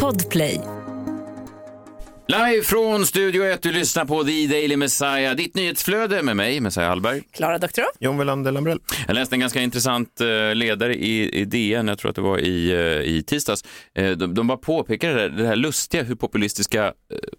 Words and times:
Podplay. 0.00 0.60
Live 2.28 2.62
från 2.64 3.06
Studio 3.06 3.44
1, 3.44 3.62
du 3.62 3.72
lyssnar 3.72 4.04
på 4.04 4.24
The 4.24 4.46
Daily 4.46 4.76
Messiah, 4.76 5.36
ditt 5.36 5.54
nyhetsflöde 5.54 6.22
med 6.22 6.36
mig, 6.36 6.60
Messiah 6.60 6.88
Hallberg. 6.88 7.22
Klara 7.32 7.58
Doktorow. 7.58 7.88
John 8.00 8.18
Welander 8.18 8.52
Lambrell. 8.52 8.78
Jag 9.06 9.14
läste 9.14 9.34
en 9.34 9.40
ganska 9.40 9.60
intressant 9.60 10.20
eh, 10.20 10.54
ledare 10.54 10.94
i, 10.94 11.40
i 11.40 11.44
DN, 11.44 11.88
jag 11.88 11.98
tror 11.98 12.08
att 12.10 12.16
det 12.16 12.22
var 12.22 12.38
i, 12.38 12.70
eh, 12.70 12.78
i 13.16 13.22
tisdags. 13.26 13.64
Eh, 13.94 14.10
de, 14.10 14.34
de 14.34 14.46
bara 14.46 14.58
påpekade 14.58 15.14
det, 15.14 15.20
här- 15.20 15.28
det 15.28 15.46
här 15.46 15.56
lustiga 15.56 16.02
hur 16.02 16.14
populistiska 16.14 16.92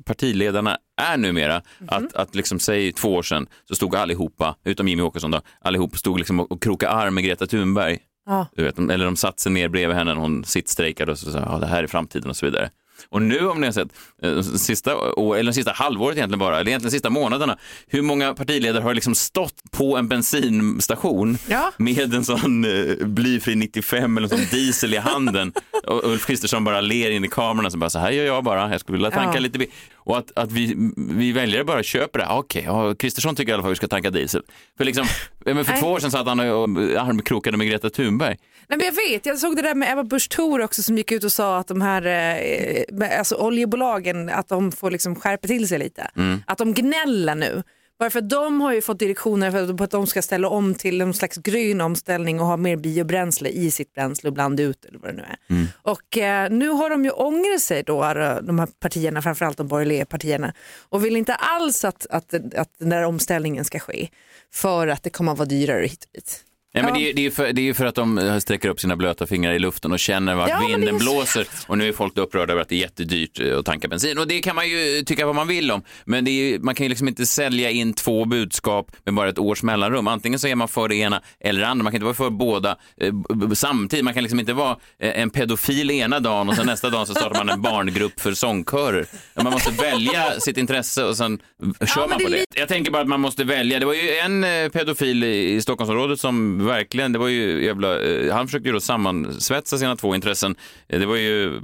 partiledarna 0.05 0.77
är 1.01 1.17
numera. 1.17 1.61
Att, 1.87 2.13
att 2.15 2.35
liksom, 2.35 2.59
säg 2.59 2.91
två 2.93 3.13
år 3.13 3.23
sedan 3.23 3.47
så 3.67 3.75
stod 3.75 3.95
allihopa, 3.95 4.55
utom 4.65 4.87
Jimmy 4.87 5.01
Åkesson 5.01 5.31
då, 5.31 5.41
allihop 5.61 5.97
stod 5.97 6.17
liksom 6.17 6.39
och, 6.39 6.51
och 6.51 6.61
krokade 6.63 6.91
arm 6.91 7.13
med 7.15 7.23
Greta 7.23 7.45
Thunberg. 7.47 7.99
Ja. 8.25 8.47
Du 8.55 8.63
vet, 8.63 8.79
eller 8.79 9.05
de 9.05 9.15
satte 9.15 9.41
sig 9.41 9.51
ner 9.51 9.67
bredvid 9.69 9.97
henne 9.97 10.13
när 10.13 10.21
hon 10.21 10.45
sittstrejkade 10.45 11.11
och 11.11 11.19
så 11.19 11.31
sa 11.31 11.39
ja, 11.39 11.57
det 11.59 11.67
här 11.67 11.83
är 11.83 11.87
framtiden 11.87 12.29
och 12.29 12.35
så 12.37 12.45
vidare. 12.45 12.69
Och 13.09 13.21
nu 13.21 13.47
om 13.47 13.61
ni 13.61 13.67
har 13.67 13.71
sett, 13.73 13.87
eh, 14.23 14.41
sista, 14.41 14.91
eller 15.37 15.51
sista 15.51 15.71
halvåret 15.71 16.17
egentligen 16.17 16.39
bara, 16.39 16.59
eller 16.59 16.67
egentligen 16.69 16.91
sista 16.91 17.09
månaderna, 17.09 17.57
hur 17.87 18.01
många 18.01 18.33
partiledare 18.33 18.83
har 18.83 18.93
liksom 18.93 19.15
stått 19.15 19.55
på 19.71 19.97
en 19.97 20.07
bensinstation 20.07 21.37
Ja. 21.47 21.71
med 21.77 22.13
en 22.13 22.25
sån 22.25 22.65
eh, 22.65 23.05
blyfri 23.07 23.55
95 23.55 24.17
eller 24.17 24.33
en 24.33 24.37
sån 24.39 24.47
diesel 24.59 24.93
i 24.93 24.97
handen 24.97 25.53
och 25.87 26.03
Ulf 26.11 26.25
Kristersson 26.25 26.63
bara 26.63 26.81
ler 26.81 27.11
in 27.11 27.25
i 27.25 27.27
kameran 27.27 27.65
och 27.65 27.71
så 27.71 27.77
bara 27.77 27.89
så 27.89 27.99
här 27.99 28.11
gör 28.11 28.25
jag 28.25 28.43
bara, 28.43 28.71
jag 28.71 28.79
skulle 28.79 28.97
vilja 28.97 29.11
tanka 29.11 29.33
Ja. 29.33 29.39
lite. 29.39 29.59
bi-" 29.59 29.71
Och 30.05 30.17
att, 30.17 30.31
att 30.35 30.51
vi, 30.51 30.75
vi 30.97 31.31
väljare 31.31 31.63
bara 31.63 31.83
köper 31.83 32.19
det. 32.19 32.27
Okej, 32.29 32.63
ja, 32.65 32.95
Kristersson 32.95 33.35
tycker 33.35 33.51
i 33.51 33.53
alla 33.53 33.63
fall 33.63 33.71
att 33.71 33.75
vi 33.75 33.75
ska 33.77 33.87
tanka 33.87 34.09
diesel. 34.09 34.41
För, 34.77 34.85
liksom, 34.85 35.05
men 35.45 35.65
för 35.65 35.77
två 35.79 35.87
år 35.87 35.99
sedan 35.99 36.11
satt 36.11 36.27
han 36.27 36.39
och 36.39 36.69
armkrokade 37.01 37.57
med 37.57 37.67
Greta 37.67 37.89
Thunberg. 37.89 38.37
Nej, 38.67 38.77
men 38.77 38.85
jag 38.85 39.09
vet, 39.09 39.25
jag 39.25 39.39
såg 39.39 39.55
det 39.55 39.61
där 39.61 39.75
med 39.75 39.91
Ebba 39.91 40.03
Busch 40.03 40.29
Thor 40.29 40.61
också 40.61 40.83
som 40.83 40.97
gick 40.97 41.11
ut 41.11 41.23
och 41.23 41.31
sa 41.31 41.57
att 41.57 41.67
de 41.67 41.81
här 41.81 42.01
eh, 42.05 42.83
med- 42.91 43.17
alltså 43.19 43.35
oljebolagen 43.35 44.29
att 44.29 44.49
de 44.49 44.71
får 44.71 44.91
liksom 44.91 45.15
skärpa 45.15 45.47
till 45.47 45.67
sig 45.67 45.79
lite. 45.79 46.07
Att 46.47 46.57
de 46.57 46.73
gnäller 46.73 47.35
nu. 47.35 47.63
Bara 48.03 48.09
för 48.09 48.19
att 48.19 48.29
de 48.29 48.61
har 48.61 48.73
ju 48.73 48.81
fått 48.81 48.99
direktioner 48.99 49.51
för 49.51 49.83
att- 49.83 49.91
de 49.91 50.07
ska 50.07 50.21
ställa 50.21 50.47
om 50.47 50.75
till 50.75 51.01
en 51.01 51.13
slags 51.13 51.37
grön 51.37 51.81
omställning 51.81 52.39
och 52.39 52.45
ha 52.45 52.57
mer 52.57 52.75
biobränsle 52.75 53.49
i 53.49 53.71
sitt 53.71 53.93
bränsle 53.93 54.27
och 54.29 54.33
blanda 54.33 54.63
ut 54.63 54.85
eller 54.85 54.99
vad 54.99 55.09
det 55.09 55.15
nu 55.15 55.23
är. 55.23 55.67
Och 55.81 56.17
eh, 56.17 56.49
nu 56.51 56.69
har 56.69 56.89
de 56.89 57.03
ju 57.05 57.11
ångrat 57.11 57.61
sig 57.61 57.83
då, 57.83 58.03
eh, 58.03 58.35
de 58.41 58.59
här 58.59 58.67
partierna, 58.79 59.21
framförallt 59.21 59.57
de 59.57 59.67
borgerliga 59.67 60.05
partierna 60.05 60.53
och 60.89 61.05
vill 61.05 61.15
inte 61.17 61.35
alls 61.35 61.85
att, 61.85 62.07
att, 62.09 62.33
att 62.55 62.69
den 62.79 62.89
där 62.89 63.03
omställningen 63.03 63.65
ska 63.65 63.79
ske 63.79 64.09
för 64.53 64.87
att 64.87 65.03
det 65.03 65.09
kommer 65.09 65.31
att 65.31 65.37
vara 65.37 65.49
dyrare 65.49 65.85
hit 65.85 66.03
och 66.03 66.09
dit. 66.13 66.43
Ja, 66.75 66.81
men 66.83 66.93
Ja. 66.93 66.99
det, 66.99 67.09
är, 67.09 67.13
det, 67.13 67.25
är 67.25 67.29
för, 67.31 67.53
det 67.53 67.69
är 67.69 67.73
för 67.73 67.85
att 67.85 67.95
de 67.95 68.17
eh, 68.17 68.37
sträcker 68.37 68.69
upp 68.69 68.79
sina 68.79 68.95
blöta 68.95 69.27
fingrar 69.27 69.53
i 69.53 69.59
luften 69.59 69.91
och 69.91 69.99
känner 69.99 70.35
vart 70.35 70.49
Ja, 70.49 70.65
vinden 70.67 70.97
blåser. 70.97 71.47
Och 71.67 71.77
nu 71.77 71.87
är 71.87 71.91
folk 71.93 72.17
upprörda 72.17 72.51
över 72.53 72.61
att 72.61 72.69
det 72.69 72.75
är 72.75 72.79
jättedyrt 72.79 73.39
eh, 73.39 73.57
att 73.59 73.65
tanka 73.65 73.87
bensin. 73.87 74.17
Och 74.17 74.27
det 74.27 74.39
kan 74.41 74.55
man 74.55 74.69
ju 74.69 75.03
tycka 75.05 75.25
vad 75.25 75.35
man 75.35 75.47
vill 75.47 75.71
om. 75.71 75.83
Men 76.05 76.27
är, 76.27 76.59
man 76.59 76.75
kan 76.75 76.85
ju 76.85 76.89
liksom 76.89 77.07
inte 77.07 77.25
sälja 77.25 77.69
in 77.69 77.93
två 77.93 78.25
budskap 78.25 78.91
med 79.05 79.13
bara 79.13 79.29
ett 79.29 79.39
års 79.39 79.63
mellanrum. 79.63 80.07
Antingen 80.07 80.39
så 80.39 80.47
är 80.47 80.55
man 80.55 80.67
för 80.67 80.87
det 80.87 80.95
ena 80.95 81.21
eller 81.39 81.61
det 81.61 81.67
andra. 81.67 81.83
Man 81.83 81.91
kan 81.91 81.95
inte 81.97 82.05
vara 82.05 82.13
för 82.15 82.29
båda 82.29 82.77
eh, 82.97 83.13
samtidigt. 83.53 84.05
Man 84.05 84.13
kan 84.13 84.23
liksom 84.23 84.39
inte 84.39 84.53
vara 84.53 84.77
eh, 84.99 85.19
en 85.21 85.29
pedofil 85.29 85.91
ena 85.91 86.19
dagen 86.19 86.49
och 86.49 86.55
sen 86.55 86.65
nästa 86.65 86.89
dag 86.89 87.07
så 87.07 87.13
startar 87.15 87.37
man 87.45 87.49
en 87.49 87.61
barngrupp 87.61 88.19
för 88.19 88.33
sångkörer. 88.33 89.05
Man 89.35 89.53
måste 89.53 89.71
välja 89.71 90.39
sitt 90.39 90.57
intresse 90.57 91.03
och 91.03 91.17
sen 91.17 91.39
kör 91.85 92.01
men 92.01 92.09
man 92.09 92.19
på 92.19 92.29
det. 92.29 92.45
Jag 92.55 92.67
tänker 92.67 92.91
bara 92.91 93.01
att 93.01 93.07
man 93.07 93.21
måste 93.21 93.43
välja. 93.43 93.79
Det 93.79 93.85
var 93.85 93.93
ju 93.93 94.09
en 94.17 94.45
pedofil 94.71 95.23
i 95.23 95.43
i 95.53 95.61
Stockholmsområdet 95.61 96.19
som 96.19 96.62
verkligen, 96.63 97.11
det 97.13 97.19
var 97.19 97.27
ju 97.27 97.65
jävla, 97.65 98.01
eh, 98.01 98.33
han 98.35 98.47
försökte 98.47 98.69
ju 98.69 98.73
då 98.73 98.79
sammansvetsa 98.79 99.77
sina 99.77 99.95
två 99.95 100.15
intressen. 100.15 100.55
Eh, 100.89 100.99
Det 100.99 101.05
var 101.05 101.15
ju, 101.15 101.61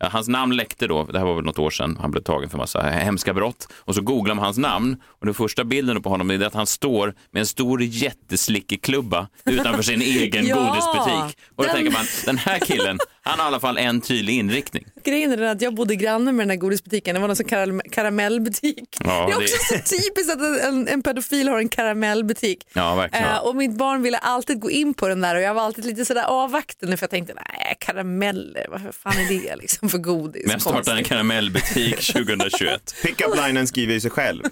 hans 0.00 0.28
namn 0.28 0.56
läckte 0.56 0.86
då, 0.86 1.04
det 1.04 1.18
här 1.18 1.26
var 1.26 1.34
väl 1.34 1.44
något 1.44 1.58
år 1.58 1.70
sedan, 1.70 1.98
han 2.00 2.10
blev 2.10 2.22
tagen 2.22 2.50
för 2.50 2.58
massa 2.58 2.80
hemska 2.82 3.34
brott. 3.34 3.68
Och 3.72 3.94
så 3.94 4.00
googlar 4.00 4.34
man 4.34 4.44
hans 4.44 4.58
namn 4.58 4.96
och 5.20 5.26
den 5.26 5.34
första 5.34 5.64
bilden 5.64 6.02
på 6.02 6.08
honom 6.08 6.30
är 6.30 6.42
att 6.44 6.54
han 6.54 6.66
står 6.66 7.14
med 7.30 7.40
en 7.40 7.46
stor 7.46 7.82
jätteslickig 7.82 8.82
klubba 8.82 9.28
utanför 9.44 9.82
sin 9.82 10.00
egen 10.02 10.46
Ja, 10.46 10.56
godisbutik. 10.56 11.38
Och 11.56 11.56
då 11.56 11.62
den- 11.62 11.74
tänker 11.76 11.92
man, 11.92 12.04
den 12.26 12.38
här 12.38 12.58
killen, 12.58 12.98
han 13.22 13.38
har 13.38 13.46
i 13.46 13.48
alla 13.48 13.60
fall 13.60 13.78
en 13.78 14.00
tydlig 14.00 14.34
inriktning. 14.38 14.84
Grejen 15.04 15.32
är 15.32 15.42
att 15.42 15.62
jag 15.62 15.74
bodde 15.74 15.96
granne 15.96 16.32
med 16.32 16.42
den 16.46 16.50
här 16.50 16.56
godisbutiken. 16.56 17.14
Det 17.14 17.20
var 17.20 17.28
någon 17.28 17.36
sån 17.36 17.46
karam- 17.46 17.80
karamellbutik. 17.92 18.96
Ja, 19.04 19.26
det 19.26 19.32
är 19.32 19.38
det- 19.38 19.44
också 19.44 19.56
så 19.68 19.74
typiskt 19.96 20.32
att 20.32 20.64
en, 20.68 20.88
en 20.88 21.02
pedofil 21.02 21.48
har 21.48 21.58
en 21.58 21.68
karamellbutik. 21.68 22.66
Ja, 22.72 22.94
verkligen. 22.94 23.24
Eh, 23.28 23.38
och 23.38 23.56
mitt 23.56 23.72
barn 23.78 24.02
ville 24.02 24.18
alltid 24.18 24.41
gå 24.48 24.70
in 24.70 24.94
på 24.94 25.08
den 25.08 25.20
där 25.20 25.34
och 25.34 25.40
jag 25.42 25.54
var 25.54 25.62
alltid 25.62 25.84
lite 25.84 26.04
sådär 26.04 26.24
avvaktande 26.24 26.96
för 26.96 27.04
jag 27.04 27.10
tänkte 27.10 27.34
nej 27.34 27.76
karameller, 27.80 28.66
vad 28.70 28.94
fan 28.94 29.12
är 29.18 29.28
det 29.28 29.56
liksom 29.56 29.88
för 29.88 29.98
godis? 29.98 30.42
Men 30.46 30.52
jag 30.52 30.60
startar 30.60 30.96
en 30.96 31.04
karamellbutik 31.04 31.96
2021. 32.12 32.94
Pickup-linen 33.02 33.66
skriver 33.66 33.94
ju 33.94 34.00
sig 34.00 34.10
själv. 34.10 34.42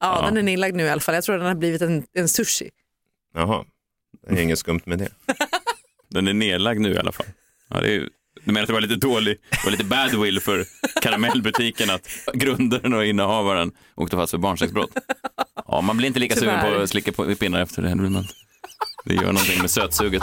Ja, 0.00 0.22
den 0.26 0.36
är 0.36 0.42
nedlagd 0.42 0.76
nu 0.76 0.82
i 0.84 0.88
alla 0.90 1.00
fall. 1.00 1.14
Jag 1.14 1.24
tror 1.24 1.36
den 1.38 1.46
har 1.46 1.54
blivit 1.54 1.82
en, 1.82 2.04
en 2.14 2.28
sushi. 2.28 2.70
Jaha, 3.34 3.64
det 4.28 4.34
är 4.38 4.42
inget 4.42 4.58
skumt 4.58 4.80
med 4.84 4.98
det. 4.98 5.08
Den 6.10 6.28
är 6.28 6.32
nedlagd 6.32 6.80
nu 6.80 6.92
i 6.94 6.98
alla 6.98 7.12
fall. 7.12 7.26
Ja, 7.70 7.80
det 7.80 7.86
är, 7.88 7.92
ju- 7.92 8.08
du 8.44 8.52
menar 8.52 8.60
att 8.62 8.66
det 8.66 8.72
var 8.72 8.80
lite 8.80 8.94
dålig, 8.96 9.38
det 9.50 9.64
var 9.64 9.70
lite 9.70 9.84
badwill 9.84 10.40
för 10.40 10.64
karamellbutiken 11.02 11.90
att 11.90 12.08
grundaren 12.34 12.94
och 12.94 13.04
innehavaren 13.06 13.72
åkte 13.94 14.16
fast 14.16 14.30
för 14.30 14.38
barnsexbrott? 14.38 14.90
Ja, 15.68 15.80
man 15.80 15.96
blir 15.96 16.06
inte 16.06 16.20
lika 16.20 16.34
sugen 16.36 16.60
på 16.60 16.66
Tyvärr. 16.66 16.82
att 16.82 16.90
slicka 16.90 17.12
på 17.12 17.34
pinnar 17.34 17.60
efter 17.60 17.82
det. 17.82 17.88
Det 19.06 19.14
gör 19.14 19.22
någonting 19.22 19.60
med 19.60 19.70
sötsuget. 19.70 20.22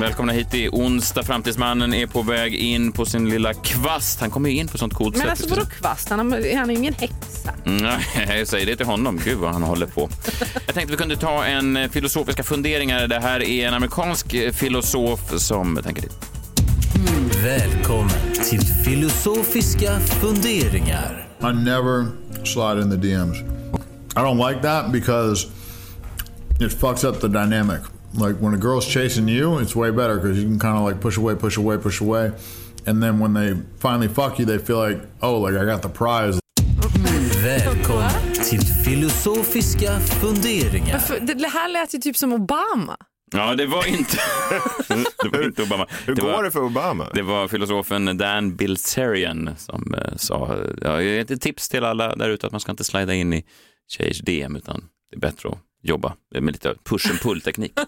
Välkomna 0.00 0.32
hit 0.32 0.50
till 0.50 0.68
onsdag. 0.72 1.22
Framtidsmannen 1.22 1.94
är 1.94 2.06
på 2.06 2.22
väg 2.22 2.54
in 2.54 2.92
på 2.92 3.06
sin 3.06 3.28
lilla 3.30 3.54
kvast. 3.54 4.20
Han 4.20 4.30
kommer 4.30 4.50
in 4.50 4.68
på 4.68 4.78
sånt 4.78 4.94
coolt 4.94 5.16
Men 5.16 5.20
sätt. 5.22 5.30
alltså 5.30 5.48
vadå 5.48 5.66
kvast? 5.66 6.08
Han, 6.10 6.32
är 6.32 6.66
ju 6.66 6.74
ingen 6.74 6.94
häxa. 6.94 7.54
Mm, 7.66 7.82
Nej, 8.16 8.38
jag 8.38 8.48
säger 8.48 8.66
det 8.66 8.76
till 8.76 8.86
honom. 8.86 9.20
Gud 9.24 9.38
vad 9.38 9.52
han 9.52 9.62
håller 9.62 9.86
på. 9.86 10.08
Jag 10.66 10.74
tänkte 10.74 10.92
vi 10.92 10.96
kunde 10.96 11.16
ta 11.16 11.44
en 11.44 11.76
eh, 11.76 11.90
filosofiska 11.90 12.42
funderingar. 12.42 13.06
Det 13.08 13.20
här 13.20 13.42
är 13.42 13.68
en 13.68 13.74
amerikansk 13.74 14.34
eh, 14.34 14.52
filosof 14.52 15.20
som 15.40 15.76
tänker 15.84 16.02
till. 16.02 16.12
Välkommen 17.44 18.10
till 18.50 18.60
filosofiska 18.84 20.00
funderingar. 20.00 21.28
I 21.40 21.44
never 21.44 22.06
slide 22.44 22.82
in 22.82 22.90
the 22.90 23.08
DMs. 23.08 23.36
I 24.16 24.20
don't 24.20 24.48
like 24.50 24.62
that 24.62 24.92
because 24.92 25.46
it 26.60 26.72
fucks 26.72 27.04
up 27.04 27.20
the 27.20 27.28
dynamic. 27.28 27.80
Like 28.14 28.36
when 28.40 28.54
a 28.54 28.56
girl's 28.56 28.86
chasing 28.86 29.28
you, 29.28 29.58
it's 29.58 29.76
way 29.76 29.90
better 29.90 30.16
because 30.16 30.38
you 30.38 30.48
can 30.48 30.58
kind 30.58 30.76
of 30.76 30.84
like 30.84 31.00
push 31.00 31.18
away, 31.18 31.34
push 31.34 31.58
away, 31.58 31.76
push 31.78 32.00
away. 32.00 32.32
And 32.86 33.02
then 33.02 33.18
when 33.18 33.34
they 33.34 33.54
finally 33.78 34.08
fuck 34.08 34.38
you, 34.38 34.46
they 34.46 34.58
feel 34.58 34.78
like, 34.78 35.00
oh, 35.20 35.38
like 35.38 35.54
I 35.54 35.64
got 35.64 35.82
the 35.82 35.88
prize. 35.88 36.40
Välkommen 37.42 38.10
till 38.50 38.60
filosofiska 38.60 40.00
funderingar. 40.00 41.00
Det 41.20 41.48
här 41.48 41.68
lät 41.68 41.94
ju 41.94 41.98
typ 41.98 42.16
som 42.16 42.32
Obama. 42.32 42.96
Ja, 43.30 43.54
det 43.54 43.66
var 43.66 43.86
inte, 43.86 44.16
det 45.22 45.28
var 45.38 45.44
inte 45.44 45.62
Obama. 45.62 45.86
Hur 46.06 46.14
det 46.14 46.22
går 46.22 46.28
var, 46.28 46.44
det 46.44 46.50
för 46.50 46.62
Obama? 46.62 47.06
Det 47.14 47.22
var 47.22 47.48
filosofen 47.48 48.18
Dan 48.18 48.56
Bilzerian 48.56 49.50
som 49.56 49.94
eh, 49.94 50.16
sa, 50.16 50.58
ja, 50.82 51.02
ett 51.02 51.40
tips 51.40 51.68
till 51.68 51.84
alla 51.84 52.16
där 52.16 52.28
ute 52.28 52.46
att 52.46 52.52
man 52.52 52.60
ska 52.60 52.70
inte 52.70 52.84
slida 52.84 53.14
in 53.14 53.32
i 53.32 53.44
tjejers 53.88 54.20
DM 54.20 54.56
utan 54.56 54.84
det 55.10 55.16
är 55.16 55.20
bättre 55.20 55.48
att 55.48 55.58
jobba 55.82 56.14
med 56.34 56.52
lite 56.52 56.74
push 56.84 57.10
and 57.10 57.20
pull-teknik. 57.20 57.72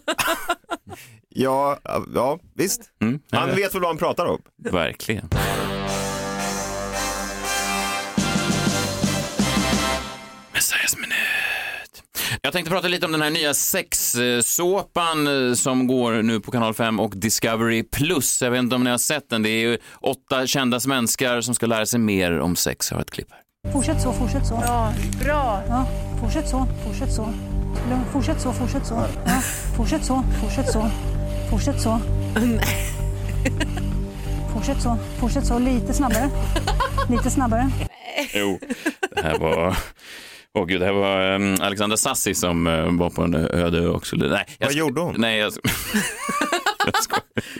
Ja, 1.33 1.79
ja, 2.15 2.39
visst. 2.55 2.81
Mm, 3.03 3.21
Han 3.31 3.49
vet 3.49 3.75
väl 3.75 3.81
vad 3.83 3.91
han 3.91 3.99
pratar 3.99 4.27
om. 4.27 4.39
Verkligen. 4.71 5.29
Minut. 10.97 12.03
Jag 12.43 12.53
tänkte 12.53 12.71
prata 12.71 12.89
lite 12.89 13.07
om 13.07 13.13
den 13.13 13.23
här 13.23 13.31
nya 13.31 13.55
sexsåpan 13.55 15.49
eh, 15.49 15.55
som 15.55 15.87
går 15.87 16.23
nu 16.23 16.41
på 16.41 16.51
kanal 16.51 16.75
5 16.75 17.01
och 17.01 17.13
Discovery+. 17.17 17.83
Plus. 17.83 18.43
Jag 18.43 18.51
vet 18.51 18.59
inte 18.59 18.75
om 18.75 18.85
ni 18.85 18.91
har 18.91 18.99
sett 18.99 19.31
den. 19.31 19.43
Det 19.43 19.51
är 19.51 19.69
ju 19.69 19.79
åtta 20.01 20.47
kända 20.47 20.81
svenskar 20.81 21.41
som 21.41 21.55
ska 21.55 21.67
lära 21.67 21.87
sig 21.87 22.01
mer 22.01 22.39
om 22.41 22.57
sex. 22.57 22.91
Jag 22.91 22.97
har 22.97 23.03
ett 23.03 23.11
klipp 23.11 23.29
här. 23.31 23.73
Fortsätt 23.73 24.03
så, 24.03 24.13
fortsätt 24.13 24.47
så. 24.47 24.63
Ja, 24.67 24.93
bra. 25.25 25.63
Ja, 25.69 25.87
fortsätt 26.21 26.49
så, 26.49 26.67
fortsätt 26.87 27.13
så. 27.13 27.35
Lugn, 27.91 28.05
Fortsätt 28.13 28.41
så, 28.41 28.53
fortsätt 28.53 28.87
så. 28.87 28.95
Ja, 29.27 29.41
fortsätt 29.77 30.05
så, 30.05 30.25
fortsätt 30.43 30.71
så. 30.73 30.91
Fortsätt 31.51 31.81
så. 31.81 32.01
Fortsätt 34.55 34.83
så, 34.83 34.97
fortsätt 35.21 35.47
så. 35.47 35.59
Lite 35.59 35.93
snabbare. 35.95 36.31
Lite 37.11 37.31
snabbare. 37.31 37.71
Jo, 38.35 38.59
det 39.17 39.23
här 39.23 39.39
var... 39.39 39.77
Åh 40.59 40.67
gud, 40.67 40.81
det 40.81 40.87
här 40.87 40.93
var 40.93 41.35
um, 41.35 41.57
Alexandra 41.61 41.97
Sassi 41.97 42.35
som 42.35 42.67
eh, 42.67 42.85
var 42.99 43.11
på 43.11 43.23
en 43.23 43.35
öde 43.35 43.79
ö 43.79 43.89
också. 43.89 44.17
Nej, 44.17 44.47
jag 44.59 44.67
Vad 44.67 44.75
gjorde 44.75 45.01
hon? 45.01 45.15
Nej, 45.19 45.39
jag, 45.39 45.53
sk- 45.53 45.71
jag 46.87 47.03
skojar. 47.03 47.23
Du 47.35 47.41
vet. 47.41 47.59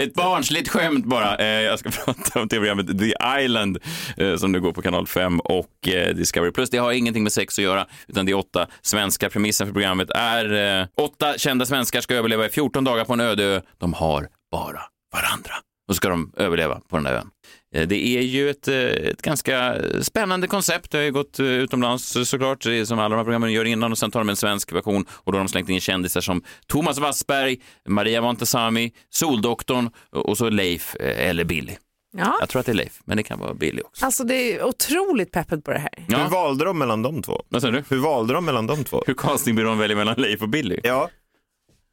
Ett 0.00 0.14
barnsligt 0.14 0.68
skämt 0.68 1.04
bara. 1.04 1.36
Eh, 1.36 1.46
jag 1.46 1.78
ska 1.78 1.90
prata 2.04 2.40
om 2.40 2.48
tv-programmet 2.48 2.98
The 2.98 3.14
Island 3.44 3.78
eh, 4.16 4.36
som 4.36 4.52
nu 4.52 4.60
går 4.60 4.72
på 4.72 4.82
kanal 4.82 5.06
5 5.06 5.40
och 5.40 5.88
eh, 5.88 6.14
Discovery 6.14 6.52
Plus. 6.52 6.70
Det 6.70 6.78
har 6.78 6.92
ingenting 6.92 7.22
med 7.22 7.32
sex 7.32 7.58
att 7.58 7.62
göra, 7.64 7.86
utan 8.06 8.26
det 8.26 8.32
är 8.32 8.36
åtta 8.36 8.66
svenskar. 8.82 9.28
Premissen 9.28 9.66
för 9.66 9.74
programmet 9.74 10.10
är 10.10 10.88
åtta 10.96 11.34
kända 11.38 11.66
svenskar 11.66 12.00
ska 12.00 12.14
överleva 12.14 12.46
i 12.46 12.48
14 12.48 12.84
dagar 12.84 13.04
på 13.04 13.12
en 13.12 13.20
öde 13.20 13.44
ö. 13.44 13.60
De 13.78 13.94
har 13.94 14.28
bara 14.52 14.82
varandra. 15.12 15.52
Och 15.88 15.96
ska 15.96 16.08
de 16.08 16.32
överleva 16.36 16.80
på 16.88 16.96
den 16.96 17.04
där 17.04 17.14
ön. 17.14 17.30
Eh, 17.72 17.88
Det 17.88 18.06
är 18.18 18.22
ju 18.22 18.50
ett, 18.50 18.68
eh, 18.68 18.74
ett 18.76 19.22
ganska 19.22 19.76
spännande 20.02 20.46
koncept. 20.46 20.90
Det 20.90 20.98
har 20.98 21.04
ju 21.04 21.12
gått 21.12 21.38
eh, 21.38 21.46
utomlands 21.46 22.16
såklart, 22.24 22.62
som 22.62 22.98
alla 22.98 23.08
de 23.08 23.16
här 23.16 23.24
programmen 23.24 23.52
gör 23.52 23.64
innan 23.64 23.92
och 23.92 23.98
sen 23.98 24.10
tar 24.10 24.20
de 24.20 24.28
en 24.28 24.36
svensk 24.36 24.72
version 24.72 25.04
och 25.10 25.32
då 25.32 25.38
har 25.38 25.44
de 25.44 25.48
slängt 25.48 25.68
in 25.68 25.80
kändisar 25.80 26.20
som 26.20 26.42
Thomas 26.66 26.98
Wassberg, 26.98 27.56
Maria 27.88 28.22
Montazami, 28.22 28.92
Soldoktorn 29.10 29.90
och 30.10 30.38
så 30.38 30.48
Leif 30.48 30.96
eller 31.00 31.44
Billy. 31.44 31.72
Ja. 32.16 32.36
Jag 32.40 32.48
tror 32.48 32.60
att 32.60 32.66
det 32.66 32.72
är 32.72 32.76
Leif, 32.76 33.00
men 33.04 33.16
det 33.16 33.22
kan 33.22 33.38
vara 33.38 33.54
Billy 33.54 33.82
också. 33.82 34.04
Alltså 34.04 34.24
det 34.24 34.34
är 34.34 34.64
otroligt 34.64 35.30
peppet 35.32 35.64
på 35.64 35.70
det 35.72 35.78
här. 35.78 35.90
Hur 36.08 36.14
Ja, 36.18 36.28
valde 36.28 36.64
de 36.64 36.78
mellan 36.78 37.02
de 37.02 37.22
två? 37.22 37.42
vad 37.48 37.60
säger 37.62 37.72
du? 37.72 37.84
Hur 37.88 37.98
valde 38.02 38.34
de 38.34 38.44
mellan 38.44 38.66
de 38.66 38.84
två? 38.84 39.02
Hur 39.06 39.14
castingbyrån 39.14 39.78
väljer 39.78 39.96
mellan 39.96 40.14
Leif 40.18 40.42
och 40.42 40.48
Billy? 40.48 40.80
Ja. 40.82 41.10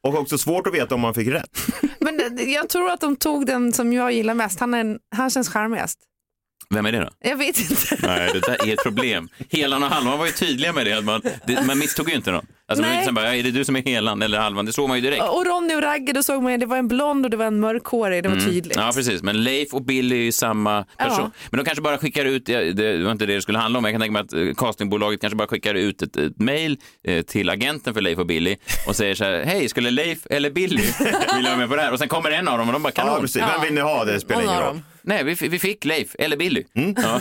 Och 0.08 0.14
också 0.18 0.38
svårt 0.38 0.66
att 0.66 0.74
veta 0.74 0.94
om 0.94 1.00
man 1.00 1.14
fick 1.14 1.28
rätt. 1.28 1.60
Men 1.98 2.16
det- 2.36 2.42
jag 2.44 2.68
tror 2.68 2.90
att 2.90 3.00
de 3.00 3.16
tog 3.16 3.46
den 3.46 3.72
som 3.72 3.92
jag 3.92 4.12
gillar 4.12 4.34
mest. 4.34 4.60
Han, 4.60 4.74
är 4.74 4.80
en, 4.80 4.98
han 5.16 5.30
känns 5.30 5.48
charmigast. 5.48 5.98
Vem 6.74 6.86
är 6.86 6.92
det 6.92 6.98
då? 7.00 7.10
Jag 7.20 7.36
vet 7.36 7.58
inte. 7.70 7.98
Nej, 8.02 8.30
det 8.32 8.40
där 8.40 8.68
är 8.68 8.72
ett 8.72 8.82
problem. 8.82 9.28
Helan 9.50 9.82
och 9.82 9.88
Halvan 9.88 10.18
var 10.18 10.26
ju 10.26 10.32
tydliga 10.32 10.72
med 10.72 10.86
det. 10.86 11.00
Man, 11.02 11.22
det 11.46 11.66
man 11.66 11.78
misstog 11.78 12.08
ju 12.08 12.14
inte 12.16 12.30
någon. 12.32 12.46
Alltså, 12.70 12.84
Nej. 12.84 12.96
liksom 12.96 13.14
bara, 13.14 13.26
ja, 13.26 13.34
är 13.34 13.42
det 13.42 13.50
du 13.50 13.64
som 13.64 13.76
är 13.76 13.82
Helan 13.82 14.22
eller 14.22 14.38
Halvan? 14.38 14.66
Det 14.66 14.72
såg 14.72 14.88
man 14.88 14.98
ju 14.98 15.02
direkt. 15.02 15.22
Och 15.22 15.46
Ronny 15.46 15.74
och 15.74 15.82
Ragge, 15.82 16.12
då 16.12 16.22
såg 16.22 16.42
man 16.42 16.52
ju, 16.52 16.58
det 16.58 16.66
var 16.66 16.76
en 16.76 16.88
blond 16.88 17.24
och 17.24 17.30
det 17.30 17.36
var 17.36 17.44
en 17.46 17.60
mörkhårig. 17.60 18.22
Det 18.22 18.28
var 18.28 18.36
tydligt. 18.36 18.76
Mm. 18.76 18.86
Ja, 18.86 18.92
precis. 18.94 19.22
Men 19.22 19.44
Leif 19.44 19.74
och 19.74 19.82
Billy 19.82 20.16
är 20.16 20.22
ju 20.22 20.32
samma 20.32 20.84
person. 20.98 21.18
Ja. 21.18 21.30
Men 21.50 21.58
de 21.58 21.64
kanske 21.64 21.82
bara 21.82 21.98
skickar 21.98 22.24
ut, 22.24 22.48
ja, 22.48 22.58
det 22.60 23.02
var 23.04 23.12
inte 23.12 23.26
det 23.26 23.34
det 23.34 23.42
skulle 23.42 23.58
handla 23.58 23.78
om, 23.78 23.84
jag 23.84 23.94
kan 23.94 24.00
tänka 24.00 24.12
mig 24.12 24.22
att 24.22 24.32
eh, 24.32 24.54
castingbolaget 24.66 25.20
kanske 25.20 25.36
bara 25.36 25.48
skickar 25.48 25.74
ut 25.74 26.02
ett, 26.02 26.16
ett 26.16 26.38
mail 26.38 26.78
eh, 27.04 27.22
till 27.22 27.50
agenten 27.50 27.94
för 27.94 28.00
Leif 28.00 28.18
och 28.18 28.26
Billy 28.26 28.56
och 28.88 28.96
säger 28.96 29.14
så 29.14 29.24
här, 29.24 29.42
hej, 29.44 29.68
skulle 29.68 29.90
Leif 29.90 30.18
eller 30.30 30.50
Billy 30.50 30.82
vilja 31.36 31.50
vara 31.50 31.56
med 31.56 31.68
på 31.68 31.76
det 31.76 31.82
här? 31.82 31.92
Och 31.92 31.98
sen 31.98 32.08
kommer 32.08 32.30
en 32.30 32.48
av 32.48 32.58
dem 32.58 32.68
och 32.68 32.72
de 32.72 32.82
bara, 32.82 32.92
Ja, 32.96 33.02
kanon. 33.02 33.20
precis. 33.20 33.42
Vem 33.42 33.62
vill 33.62 33.74
ni 33.74 33.80
ha? 33.80 34.04
Det 34.04 34.20
spelar 34.20 34.42
ingen 34.42 34.54
av 34.54 34.62
roll. 34.62 34.80
Nej, 35.02 35.24
vi, 35.24 35.48
vi 35.48 35.58
fick 35.58 35.84
Leif 35.84 36.16
eller 36.18 36.36
Billy. 36.36 36.64
Ja. 36.74 37.20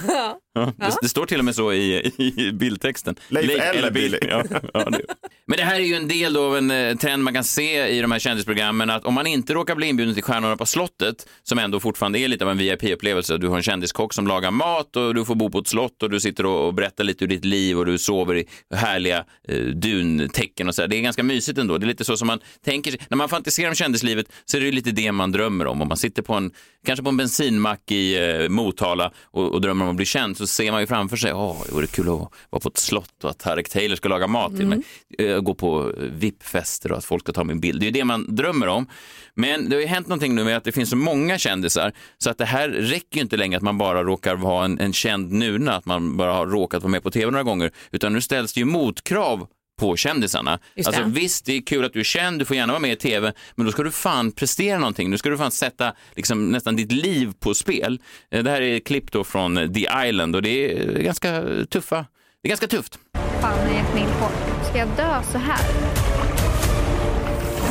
Ja. 0.53 0.73
Det, 0.77 0.97
det 1.01 1.09
står 1.09 1.25
till 1.25 1.39
och 1.39 1.45
med 1.45 1.55
så 1.55 1.73
i, 1.73 2.11
i 2.17 2.51
bildtexten. 2.51 3.15
Leif 3.27 3.61
eller 3.75 3.91
Billy. 3.91 4.17
Ja, 4.21 4.43
ja, 4.73 4.89
det. 4.89 5.01
Men 5.47 5.57
det 5.57 5.63
här 5.63 5.75
är 5.75 5.83
ju 5.83 5.95
en 5.95 6.07
del 6.07 6.37
av 6.37 6.57
en 6.57 6.71
eh, 6.71 6.95
trend 6.95 7.23
man 7.23 7.33
kan 7.33 7.43
se 7.43 7.87
i 7.87 8.01
de 8.01 8.11
här 8.11 8.19
kändisprogrammen 8.19 8.89
att 8.89 9.05
om 9.05 9.13
man 9.13 9.27
inte 9.27 9.53
råkar 9.53 9.75
bli 9.75 9.87
inbjuden 9.87 10.13
till 10.13 10.23
Stjärnorna 10.23 10.57
på 10.57 10.65
slottet, 10.65 11.27
som 11.43 11.59
ändå 11.59 11.79
fortfarande 11.79 12.19
är 12.19 12.27
lite 12.27 12.45
av 12.45 12.51
en 12.51 12.57
VIP-upplevelse, 12.57 13.37
du 13.37 13.47
har 13.47 13.57
en 13.57 13.63
kändiskock 13.63 14.13
som 14.13 14.27
lagar 14.27 14.51
mat 14.51 14.95
och 14.95 15.15
du 15.15 15.25
får 15.25 15.35
bo 15.35 15.49
på 15.49 15.59
ett 15.59 15.67
slott 15.67 16.03
och 16.03 16.09
du 16.09 16.19
sitter 16.19 16.45
och 16.45 16.73
berättar 16.73 17.03
lite 17.03 17.23
ur 17.23 17.27
ditt 17.27 17.45
liv 17.45 17.79
och 17.79 17.85
du 17.85 17.97
sover 17.97 18.37
i 18.37 18.45
härliga 18.75 19.25
eh, 19.47 19.57
duntäcken 19.63 20.67
och 20.67 20.75
så 20.75 20.81
där. 20.81 20.87
Det 20.87 20.97
är 20.97 21.01
ganska 21.01 21.23
mysigt 21.23 21.57
ändå. 21.57 21.77
Det 21.77 21.85
är 21.85 21.87
lite 21.87 22.05
så 22.05 22.17
som 22.17 22.27
man 22.27 22.39
tänker 22.65 22.91
sig. 22.91 22.99
När 23.09 23.17
man 23.17 23.29
fantiserar 23.29 23.69
om 23.69 23.75
kändislivet 23.75 24.25
så 24.45 24.57
är 24.57 24.61
det 24.61 24.65
ju 24.65 24.71
lite 24.71 24.91
det 24.91 25.11
man 25.11 25.31
drömmer 25.31 25.67
om. 25.67 25.81
Om 25.81 25.87
man 25.87 25.97
sitter 25.97 26.21
på 26.21 26.33
en, 26.33 26.51
kanske 26.85 27.03
på 27.03 27.09
en 27.09 27.17
bensinmack 27.17 27.68
i 27.91 28.29
eh, 28.43 28.49
Motala 28.49 29.11
och, 29.23 29.53
och 29.53 29.61
drömmer 29.61 29.85
om 29.85 29.91
att 29.91 29.95
bli 29.95 30.05
känd 30.05 30.37
så 30.37 30.47
ser 30.47 30.71
man 30.71 30.81
ju 30.81 30.87
framför 30.87 31.17
sig, 31.17 31.33
åh, 31.33 31.57
det 31.65 31.71
vore 31.71 31.87
kul 31.87 32.09
att 32.09 32.31
vara 32.49 32.61
på 32.61 32.69
ett 32.69 32.77
slott 32.77 33.23
och 33.23 33.29
att 33.29 33.39
Tarek 33.39 33.69
Taylor 33.69 33.95
ska 33.95 34.09
laga 34.09 34.27
mat 34.27 34.55
till 34.57 34.67
mig. 34.67 34.81
Eh, 35.17 35.39
gå 35.39 35.53
på 35.53 35.91
VIP-fester 35.97 36.91
och 36.91 36.97
att 36.97 37.05
folk 37.05 37.23
ska 37.23 37.31
ta 37.31 37.43
min 37.43 37.59
bild. 37.59 37.79
Det 37.79 37.83
är 37.83 37.87
ju 37.87 37.91
det 37.91 38.03
man 38.03 38.35
drömmer 38.35 38.67
om. 38.67 38.87
Men 39.35 39.69
det 39.69 39.75
har 39.75 39.81
ju 39.81 39.87
hänt 39.87 40.07
någonting 40.07 40.35
nu 40.35 40.43
med 40.43 40.57
att 40.57 40.63
det 40.63 40.71
finns 40.71 40.89
så 40.89 40.95
många 40.95 41.37
kändisar 41.37 41.93
så 42.17 42.29
att 42.29 42.37
det 42.37 42.45
här 42.45 42.69
räcker 42.69 43.15
ju 43.15 43.21
inte 43.21 43.37
längre 43.37 43.57
att 43.57 43.63
man 43.63 43.77
bara 43.77 44.03
råkar 44.03 44.35
vara 44.35 44.65
en, 44.65 44.79
en 44.79 44.93
känd 44.93 45.31
nuna, 45.31 45.75
att 45.75 45.85
man 45.85 46.17
bara 46.17 46.33
har 46.33 46.47
råkat 46.47 46.83
vara 46.83 46.91
med 46.91 47.03
på 47.03 47.11
tv 47.11 47.31
några 47.31 47.43
gånger, 47.43 47.71
utan 47.91 48.13
nu 48.13 48.21
ställs 48.21 48.53
det 48.53 48.59
ju 48.59 48.65
motkrav 48.65 49.47
på 49.79 49.95
kändisarna. 49.97 50.59
Alltså 50.85 50.91
det. 51.03 51.09
visst, 51.09 51.45
det 51.45 51.53
är 51.57 51.61
kul 51.61 51.85
att 51.85 51.93
du 51.93 51.99
är 51.99 52.03
känd, 52.03 52.39
du 52.39 52.45
får 52.45 52.55
gärna 52.55 52.73
vara 52.73 52.81
med 52.81 52.91
i 52.91 52.95
tv, 52.95 53.33
men 53.55 53.65
då 53.65 53.71
ska 53.71 53.83
du 53.83 53.91
fan 53.91 54.31
prestera 54.31 54.77
någonting. 54.79 55.09
Nu 55.09 55.17
ska 55.17 55.29
du 55.29 55.37
fan 55.37 55.51
sätta 55.51 55.93
liksom, 56.15 56.51
nästan 56.51 56.75
ditt 56.75 56.91
liv 56.91 57.33
på 57.39 57.53
spel. 57.53 57.99
Eh, 58.31 58.43
Det 58.43 58.49
här 58.49 58.61
är 58.61 58.77
ett 58.77 58.85
klipp 58.87 59.11
då 59.11 59.23
från 59.23 59.57
eh, 59.57 59.71
The 59.71 59.87
Island 60.07 60.35
och 60.35 60.41
det 60.41 60.49
är 60.71 60.99
ganska 60.99 61.43
tuffa. 61.69 62.05
Det 62.41 62.47
är 62.47 62.49
ganska 62.49 62.67
tufft. 62.67 62.99
Fan, 63.41 63.57
jag 63.67 63.73
gett 63.75 63.93
mig 63.93 64.03
in 64.03 64.09
på. 64.19 64.29
Ska 64.69 64.77
jag 64.77 64.87
dö 64.97 65.21
så 65.31 65.37
här? 65.37 65.59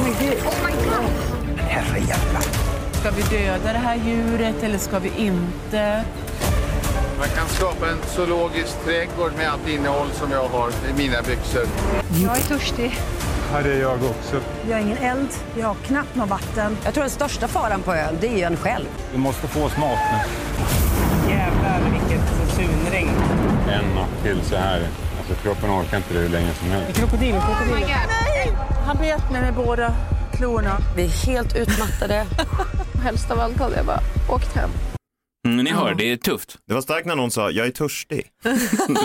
Men 0.03 0.13
gud. 0.21 0.39
Oh 0.47 0.55
my 0.67 0.73
god. 0.73 1.11
Ska 2.93 3.11
vi 3.11 3.23
döda 3.39 3.73
det 3.73 3.79
här 3.79 3.97
djuret 4.07 4.63
eller 4.63 4.79
ska 4.79 4.99
vi 4.99 5.11
inte? 5.19 6.05
Man 7.19 7.29
kan 7.29 7.49
skapa 7.49 7.91
en 7.91 7.99
zoologisk 8.07 8.85
trädgård 8.85 9.33
med 9.37 9.49
allt 9.51 9.69
innehåll 9.69 10.09
som 10.13 10.31
jag 10.31 10.49
har 10.49 10.69
i 10.69 10.93
mina 10.97 11.23
byxor. 11.23 11.63
Jag 12.25 12.37
är 12.39 12.43
törstig. 12.43 12.99
Det 13.63 13.73
är 13.73 13.81
jag 13.81 13.95
också. 13.95 14.41
Vi 14.67 14.73
har 14.73 14.81
ingen 14.81 14.99
eld, 14.99 15.29
vi 15.55 15.63
har 15.63 15.75
knappt 15.75 16.15
något 16.15 16.29
vatten. 16.29 16.77
Jag 16.85 16.95
tror 16.95 17.03
den 17.03 17.11
största 17.11 17.49
faran 17.49 17.83
på 17.83 17.95
ön, 17.95 18.17
det 18.21 18.27
är 18.29 18.37
ju 18.37 18.43
en 18.43 18.57
själv. 18.57 18.87
Du 19.13 19.19
måste 19.19 19.49
få 19.49 19.65
oss 19.65 19.77
mat 19.77 19.99
nu. 20.13 20.19
Jävlar 21.33 21.81
vilket 21.93 22.55
sunregn. 22.57 23.11
En 23.71 23.95
natt 23.95 24.23
till 24.23 24.41
så 24.43 24.57
här. 24.57 24.89
Alltså 25.19 25.43
kroppen 25.43 25.71
orkar 25.71 25.97
inte 25.97 26.15
det 26.15 26.21
hur 26.21 26.29
länge 26.29 26.55
som 26.55 26.71
helst. 26.71 26.99
Krokodil, 26.99 27.35
Oh 27.35 27.47
krokodil. 27.47 27.85
god. 27.87 28.57
Han 28.87 28.97
bet 28.97 29.31
mig 29.33 29.41
med 29.41 29.55
båda 29.55 29.95
klorna. 30.33 30.79
Vi 30.97 31.05
är 31.05 31.27
helt 31.27 31.57
utmattade. 31.57 32.27
Helst 33.03 33.31
av 33.31 33.41
allt 33.41 33.59
hade 33.59 33.77
jag 33.77 33.87
bara 33.87 34.01
åkt 34.29 34.57
hem. 34.57 34.71
Mm, 35.53 35.65
ni 35.65 35.71
hör, 35.71 35.95
det 35.95 36.05
är 36.13 36.17
tufft. 36.17 36.59
Det 36.69 36.75
var 36.75 36.81
starkt 36.81 37.07
när 37.07 37.17
någon 37.17 37.31
sa, 37.31 37.51
jag 37.51 37.67
är 37.67 37.71
törstig. 37.71 38.27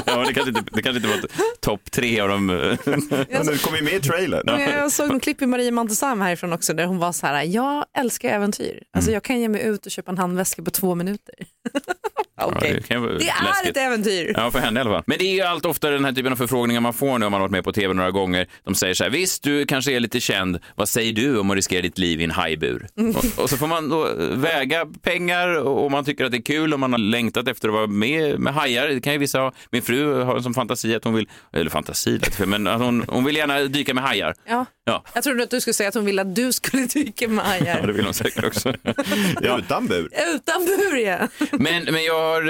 ja, 0.06 0.24
det 0.28 0.34
kanske 0.34 0.50
inte, 0.50 0.64
det 0.74 0.82
kanske 0.82 0.98
inte 0.98 1.08
var 1.08 1.20
topp 1.60 1.92
tre 1.92 2.20
av 2.20 2.30
dem. 2.30 2.46
Men 2.86 3.46
det 3.46 3.64
kom 3.64 3.76
ju 3.76 3.82
med 3.82 3.94
i 3.94 4.00
trailern. 4.00 4.42
Men 4.46 4.62
Jag 4.62 4.92
såg 4.92 5.12
en 5.12 5.20
klipp 5.20 5.42
i 5.42 5.46
Maria 5.46 5.72
Montazam 5.72 6.22
härifrån 6.22 6.54
också 6.54 6.74
där 6.74 6.86
hon 6.86 6.98
var 7.00 7.12
så 7.12 7.28
här, 7.28 7.44
jag 7.44 7.86
älskar 7.98 8.30
äventyr. 8.30 8.84
Alltså 8.94 9.10
Mm. 9.10 9.14
jag 9.14 9.24
kan 9.24 9.40
ge 9.40 9.50
mig 9.50 9.62
ut 9.64 9.86
och 9.86 9.92
köpa 9.92 10.12
en 10.12 10.18
handväska 10.18 10.64
på 10.64 10.72
två 10.72 10.96
minuter. 10.96 11.36
Det 12.62 12.88
kan 12.88 12.98
ju 12.98 13.08
vara 13.08 13.18
Det 13.18 13.30
är 13.30 13.44
läskigt. 13.44 13.70
ett 13.70 13.78
äventyr. 13.78 14.34
Ja, 14.38 14.52
för 14.52 14.60
henne 14.60 14.80
i 14.80 14.82
alla 14.82 14.90
fall. 14.92 15.04
Men 15.06 15.18
det 15.18 15.26
är 15.26 15.34
ju 15.34 15.42
allt 15.42 15.66
oftare 15.66 15.94
den 15.94 16.06
här 16.06 16.12
typen 16.12 16.32
av 16.32 16.36
förfrågningar 16.38 16.82
man 16.82 16.94
får 16.94 17.20
nu 17.20 17.26
om 17.26 17.32
man 17.32 17.34
har 17.34 17.40
varit 17.40 17.52
med 17.52 17.64
på 17.64 17.72
tv 17.72 17.94
några 17.94 18.12
gånger. 18.12 18.48
De 18.64 18.76
säger 18.76 18.94
så 18.94 19.04
här, 19.04 19.12
visst 19.12 19.44
du 19.44 19.66
kanske 19.66 19.92
är 19.92 20.00
lite 20.00 20.20
känd, 20.20 20.60
vad 20.76 20.90
säger 20.90 21.14
du 21.14 21.38
om 21.40 21.50
att 21.50 21.56
riskera 21.56 21.82
ditt 21.82 21.98
liv 21.98 22.22
i 22.22 22.24
en 22.24 22.32
hajbur? 22.32 22.88
Och, 23.16 23.44
och 23.44 23.50
så 23.50 23.58
får 23.58 23.68
man 23.68 23.90
då 23.90 24.10
väga 24.32 24.86
pengar 25.02 25.48
och 25.68 25.92
man 25.92 26.06
tycker 26.06 26.26
att 26.26 26.32
det 26.32 26.38
är 26.38 26.42
kul 26.42 26.74
om 26.74 26.80
man 26.80 26.92
har 26.94 27.00
längtat 27.00 27.48
efter 27.48 27.68
att 27.68 27.74
vara 27.74 27.88
med 27.88 28.40
med 28.40 28.54
hajar. 28.54 28.88
Det 28.88 29.02
kan 29.02 29.14
ju 29.14 29.20
vissa 29.20 29.40
ha. 29.40 29.52
Min 29.72 29.82
fru 29.82 30.22
har 30.24 30.36
en 30.36 30.44
sån 30.44 30.54
fantasi 30.54 30.96
att 30.96 31.04
hon 31.04 31.14
vill, 31.14 31.28
eller 31.54 31.70
fantasi 31.70 32.20
men 32.46 32.68
att 32.68 32.82
hon, 32.82 33.06
hon 33.08 33.24
vill 33.26 33.36
gärna 33.36 33.60
dyka 33.60 33.94
med 33.94 34.04
hajar. 34.04 34.34
Ja. 34.48 34.66
Ja. 34.86 35.04
Jag 35.14 35.24
trodde 35.24 35.44
att 35.44 35.50
du 35.50 35.62
skulle 35.62 35.74
säga 35.74 35.90
att 35.90 35.96
hon 35.96 36.06
ville 36.06 36.22
att 36.22 36.36
du 36.36 36.52
skulle 36.54 36.86
dyka 36.86 37.28
med 37.28 37.46
Ja, 37.46 37.50
hajar. 37.50 37.88
det 37.88 37.94
vill 37.94 38.06
hon 38.06 38.14
säkert 38.14 38.44
också. 38.44 38.74
Utan 39.58 39.88
bur. 39.88 40.10
Utan 40.36 40.66
bur 40.66 40.98
ja. 40.98 41.18
Men, 41.52 41.84
men 41.84 42.04
jag 42.04 42.20
har 42.20 42.42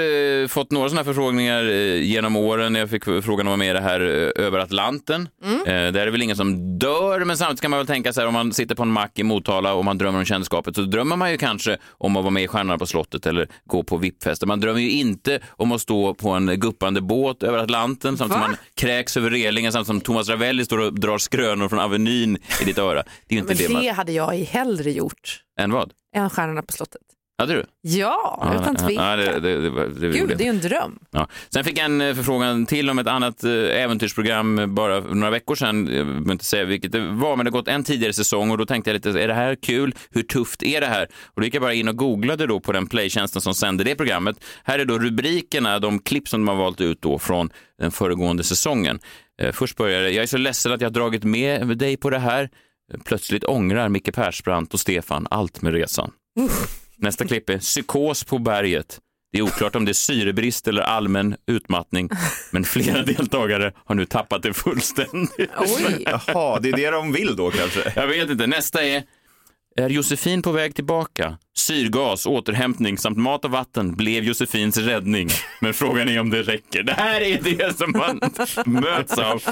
eh, 0.42 0.48
fått 0.48 0.70
några 0.70 0.88
sådana 0.88 1.00
här 1.00 1.04
förfrågningar 1.04 1.64
eh, 1.70 2.02
genom 2.02 2.36
åren. 2.36 2.74
Jag 2.74 2.90
fick 2.90 3.04
frågan 3.04 3.30
om 3.30 3.38
att 3.40 3.46
vara 3.46 3.56
med 3.56 3.70
i 3.70 3.72
det 3.72 3.80
här 3.80 4.00
eh, 4.36 4.44
över 4.46 4.58
Atlanten. 4.58 5.28
Mm. 5.44 5.58
Eh, 5.60 5.64
där 5.92 6.00
är 6.00 6.04
det 6.04 6.10
väl 6.10 6.22
ingen 6.22 6.36
som 6.36 6.78
dör, 6.78 7.24
men 7.24 7.36
samtidigt 7.36 7.60
kan 7.60 7.70
man 7.70 7.78
väl 7.78 7.86
tänka 7.86 8.12
så 8.12 8.20
här 8.20 8.28
om 8.28 8.34
man 8.34 8.52
sitter 8.52 8.74
på 8.74 8.82
en 8.82 8.90
mack 8.90 9.18
i 9.18 9.22
Motala 9.22 9.74
och 9.74 9.84
man 9.84 9.98
drömmer 9.98 10.18
om 10.18 10.24
kändisskapet 10.24 10.74
så 10.76 10.82
drömmer 10.82 11.16
man 11.16 11.30
ju 11.30 11.38
kanske 11.38 11.76
om 11.90 12.16
att 12.16 12.22
vara 12.22 12.30
med 12.30 12.42
i 12.42 12.48
Stjärnorna 12.48 12.78
på 12.78 12.86
slottet 12.86 13.26
eller 13.26 13.48
gå 13.64 13.82
på 13.82 13.96
VIP-fester. 13.96 14.46
Man 14.46 14.60
drömmer 14.60 14.80
ju 14.80 14.90
inte 14.90 15.40
om 15.50 15.72
att 15.72 15.80
stå 15.80 16.14
på 16.14 16.28
en 16.30 16.60
guppande 16.60 17.00
båt 17.00 17.42
över 17.42 17.58
Atlanten 17.58 18.16
samtidigt 18.18 18.32
som 18.32 18.40
Va? 18.40 18.46
man 18.48 18.56
kräks 18.74 19.16
över 19.16 19.30
relingen 19.30 19.72
samtidigt 19.72 19.86
som 19.86 20.00
Thomas 20.00 20.28
Ravelli 20.28 20.64
står 20.64 20.78
och 20.78 21.00
drar 21.00 21.18
skrönor 21.18 21.68
från 21.68 21.78
Avenyn 22.24 22.38
i 22.62 22.64
ditt 22.64 22.78
öra. 22.78 23.02
Det 23.26 23.34
är 23.34 23.38
inte 23.38 23.48
Men 23.48 23.56
det 23.56 23.68
man... 23.68 23.82
det 23.82 23.88
hade 23.90 24.12
jag 24.12 24.34
hellre 24.34 24.92
gjort 24.92 25.42
Än 25.58 25.70
vad? 25.72 25.92
än 26.16 26.30
Stjärnorna 26.30 26.62
på 26.62 26.72
slottet. 26.72 27.02
Hade 27.38 27.52
du? 27.54 27.64
Ja, 27.82 28.54
utan 28.60 28.76
ja, 28.80 28.86
tvekan. 28.86 29.18
det, 29.18 29.40
det, 29.40 29.60
det, 29.60 29.70
var- 29.70 29.86
det, 29.86 30.08
Gud, 30.08 30.28
det 30.28 30.34
är 30.34 30.44
ju 30.44 30.48
en 30.50 30.60
dröm. 30.60 30.98
Ja. 31.10 31.28
Sen 31.50 31.64
fick 31.64 31.78
jag 31.78 31.84
en 31.84 32.00
eh, 32.00 32.14
förfrågan 32.14 32.66
till 32.66 32.90
om 32.90 32.98
ett 32.98 33.06
annat 33.06 33.44
eh, 33.44 33.52
äventyrsprogram 33.52 34.74
bara 34.74 35.02
för 35.02 35.14
några 35.14 35.30
veckor 35.30 35.54
sedan. 35.54 35.76
Jag 35.94 36.06
behöver 36.06 36.32
inte 36.32 36.44
säga 36.44 36.64
vilket 36.64 36.92
det 36.92 37.00
var, 37.00 37.36
men 37.36 37.44
det 37.44 37.50
har 37.50 37.58
gått 37.58 37.68
en 37.68 37.84
tidigare 37.84 38.12
säsong 38.12 38.50
och 38.50 38.58
då 38.58 38.66
tänkte 38.66 38.90
jag 38.90 38.94
lite, 38.94 39.10
är 39.22 39.28
det 39.28 39.34
här 39.34 39.54
kul? 39.54 39.94
Hur 40.10 40.22
tufft 40.22 40.62
är 40.62 40.80
det 40.80 40.86
här? 40.86 41.06
Och 41.24 41.40
då 41.40 41.44
gick 41.44 41.54
jag 41.54 41.62
bara 41.62 41.74
in 41.74 41.88
och 41.88 41.96
googlade 41.96 42.46
då 42.46 42.60
på 42.60 42.72
den 42.72 42.86
playtjänsten 42.86 43.42
som 43.42 43.54
sände 43.54 43.84
det 43.84 43.94
programmet. 43.94 44.36
Här 44.64 44.78
är 44.78 44.84
då 44.84 44.98
rubrikerna, 44.98 45.78
de 45.78 45.98
klipp 45.98 46.28
som 46.28 46.40
de 46.40 46.48
har 46.48 46.56
valt 46.64 46.80
ut 46.80 47.02
då 47.02 47.18
från 47.18 47.50
den 47.78 47.90
föregående 47.90 48.42
säsongen. 48.44 48.98
Eh, 49.42 49.52
Först 49.52 49.76
börjar 49.76 50.02
det, 50.02 50.10
jag 50.10 50.22
är 50.22 50.26
så 50.26 50.36
ledsen 50.38 50.72
att 50.72 50.80
jag 50.80 50.88
har 50.88 50.94
dragit 50.94 51.24
med 51.24 51.78
dig 51.78 51.96
på 51.96 52.10
det 52.10 52.18
här. 52.18 52.50
Plötsligt 53.04 53.44
ångrar 53.44 53.88
Micke 53.88 54.14
Persbrandt 54.14 54.74
och 54.74 54.80
Stefan 54.80 55.26
allt 55.30 55.62
med 55.62 55.72
resan. 55.72 56.10
Nästa 56.96 57.24
klipp 57.24 57.50
är 57.50 57.58
psykos 57.58 58.24
på 58.24 58.38
berget. 58.38 59.00
Det 59.32 59.38
är 59.38 59.42
oklart 59.42 59.76
om 59.76 59.84
det 59.84 59.90
är 59.90 59.94
syrebrist 59.94 60.68
eller 60.68 60.82
allmän 60.82 61.36
utmattning, 61.46 62.08
men 62.50 62.64
flera 62.64 63.02
deltagare 63.02 63.72
har 63.84 63.94
nu 63.94 64.06
tappat 64.06 64.42
det 64.42 64.54
fullständigt. 64.54 65.50
Oj. 65.58 66.06
Jaha, 66.06 66.60
det 66.60 66.68
är 66.68 66.76
det 66.76 66.90
de 66.90 67.12
vill 67.12 67.36
då 67.36 67.50
kanske. 67.50 67.92
Jag 67.96 68.06
vet 68.06 68.30
inte. 68.30 68.46
Nästa 68.46 68.84
är 68.84 69.02
Är 69.76 69.88
Josefin 69.88 70.42
på 70.42 70.52
väg 70.52 70.74
tillbaka? 70.74 71.38
Syrgas, 71.56 72.26
återhämtning 72.26 72.98
samt 72.98 73.18
mat 73.18 73.44
och 73.44 73.50
vatten 73.50 73.94
blev 73.96 74.24
Josefins 74.24 74.76
räddning. 74.76 75.28
Men 75.60 75.74
frågan 75.74 76.08
är 76.08 76.20
om 76.20 76.30
det 76.30 76.42
räcker. 76.42 76.82
Det 76.82 76.92
här 76.92 77.20
är 77.20 77.38
det 77.42 77.78
som 77.78 77.92
man 77.92 78.20
möts 78.82 79.18
av. 79.18 79.42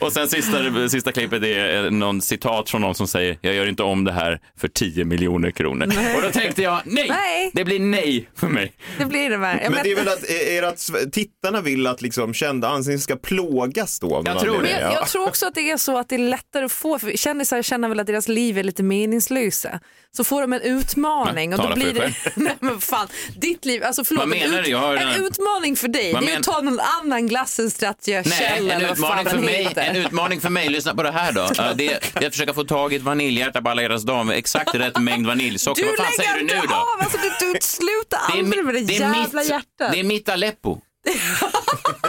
Och 0.00 0.12
sen 0.12 0.28
sista, 0.28 0.88
sista 0.88 1.12
klippet 1.12 1.42
är 1.42 1.90
någon 1.90 2.20
citat 2.22 2.70
från 2.70 2.80
någon 2.80 2.94
som 2.94 3.08
säger 3.08 3.38
jag 3.40 3.54
gör 3.54 3.66
inte 3.68 3.82
om 3.82 4.04
det 4.04 4.12
här 4.12 4.40
för 4.60 4.68
10 4.68 5.04
miljoner 5.04 5.50
kronor. 5.50 5.86
Nej. 5.86 6.16
Och 6.16 6.22
då 6.22 6.30
tänkte 6.30 6.62
jag 6.62 6.80
nej, 6.84 7.06
Nej. 7.08 7.50
det 7.54 7.64
blir 7.64 7.80
nej 7.80 8.28
för 8.34 8.46
mig. 8.48 8.72
Det 8.98 9.04
blir 9.04 9.30
det. 9.30 9.34
Jag 9.62 9.72
Men 9.72 9.82
det 9.82 9.92
är 9.92 9.96
väl 9.96 10.08
att, 10.08 10.24
är 10.30 10.62
det 10.62 10.68
att 10.68 11.12
tittarna 11.12 11.60
vill 11.60 11.86
att 11.86 12.02
liksom 12.02 12.34
kända 12.34 12.68
ansikten 12.68 13.00
ska 13.00 13.16
plågas 13.16 14.00
då? 14.00 14.08
någon 14.08 14.38
tror? 14.38 14.62
Men 14.62 14.70
jag, 14.70 14.80
Ja. 14.82 14.94
jag 14.94 15.08
tror 15.08 15.28
också 15.28 15.46
att 15.46 15.54
det 15.54 15.70
är 15.70 15.76
så 15.76 15.98
att 15.98 16.08
det 16.08 16.14
är 16.14 16.18
lättare 16.18 16.64
att 16.64 16.72
få, 16.72 16.98
för 16.98 17.10
kändisar 17.16 17.62
känner 17.62 17.88
väl 17.88 18.00
att 18.00 18.06
deras 18.06 18.28
liv 18.28 18.58
är 18.58 18.62
lite 18.62 18.82
meningslösa. 18.82 19.67
Så 20.16 20.24
får 20.24 20.40
de 20.40 20.52
en 20.52 20.60
utmaning 20.60 21.54
och 21.54 21.68
då 21.68 21.74
blir 21.74 21.92
det, 21.94 22.12
nej 22.34 22.56
men 22.60 22.80
fan, 22.80 23.08
ditt 23.36 23.64
liv, 23.64 23.84
alltså 23.84 24.04
förlåt, 24.04 24.24
Vad 24.28 24.36
en, 24.38 24.50
menar 24.50 24.62
du? 24.62 24.70
Jag 24.70 24.78
har 24.78 24.96
en 24.96 25.24
utmaning 25.24 25.76
för 25.76 25.88
dig, 25.88 26.12
Vad 26.12 26.22
det 26.22 26.26
är 26.26 26.30
men- 26.30 26.38
att 26.38 26.44
ta 26.44 26.60
någon 26.60 26.80
annan 26.80 27.26
glassens 27.26 27.80
Nej, 27.80 27.94
stracciatella 27.94 28.74
eller 28.74 28.88
vad 28.88 28.98
fan 28.98 29.06
utmaning, 29.20 29.26
för 29.26 29.36
den 29.36 29.44
mig, 29.44 29.62
heter. 29.64 29.82
en 29.82 29.96
utmaning 29.96 30.40
för 30.40 30.50
mig, 30.50 30.68
lyssna 30.68 30.94
på 30.94 31.02
det 31.02 31.10
här 31.10 31.32
då. 31.32 31.48
Det 31.74 31.92
är, 31.92 32.26
att 32.26 32.32
försöka 32.32 32.54
få 32.54 32.64
tag 32.64 32.92
i 32.92 32.96
ett 32.96 33.02
vaniljhjärta 33.02 33.62
på 33.62 33.68
alla 33.70 33.82
hjärtans 33.82 34.02
dag 34.04 34.26
med 34.26 34.36
exakt 34.38 34.74
rätt 34.74 34.98
mängd 35.00 35.26
vaniljsocker. 35.26 35.82
Du 35.82 35.88
Vad 35.88 35.96
fan 35.96 36.06
säger 36.16 36.34
du 36.34 36.42
nu 36.44 36.60
då? 36.68 36.74
av, 36.74 36.84
alltså 37.00 37.18
du, 37.18 37.52
du 37.52 37.58
slutar 37.60 38.18
aldrig 38.32 38.64
med 38.64 38.74
det, 38.74 38.80
det 38.80 38.92
jävla 38.92 39.40
mitt- 39.40 39.50
hjärtat. 39.50 39.92
Det 39.92 40.00
är 40.00 40.04
mitt 40.04 40.28
Aleppo. 40.28 40.78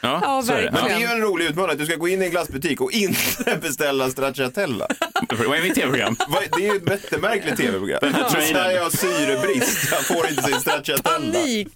Ja, 0.00 0.42
Ja, 0.46 0.54
är 0.54 0.62
det. 0.62 0.70
Men 0.72 0.84
det 0.84 0.90
är 0.90 0.98
ju 0.98 1.06
verkligen. 1.06 1.10
en 1.10 1.20
rolig 1.20 1.44
utmaning 1.46 1.72
att 1.72 1.78
du 1.78 1.86
ska 1.86 1.96
gå 1.96 2.08
in 2.08 2.22
i 2.22 2.24
en 2.24 2.30
glassbutik 2.30 2.80
och 2.80 2.92
inte 2.92 3.56
beställa 3.62 4.10
stracciatella. 4.10 4.86
Vad 5.46 5.58
är 5.58 5.62
mitt 5.62 5.74
tv-program? 5.74 6.16
Det 6.56 6.62
är 6.66 6.72
ju 6.72 6.76
ett 6.76 6.90
jättemärkligt 6.90 7.56
tv-program. 7.56 7.98
Här 8.02 8.70
jag 8.70 8.82
har 8.82 8.90
syrebrist, 8.90 9.88
jag 9.92 10.06
får 10.06 10.28
inte 10.30 10.42
sin 10.42 10.60
stracciatella. 10.60 11.18
Panik! 11.32 11.68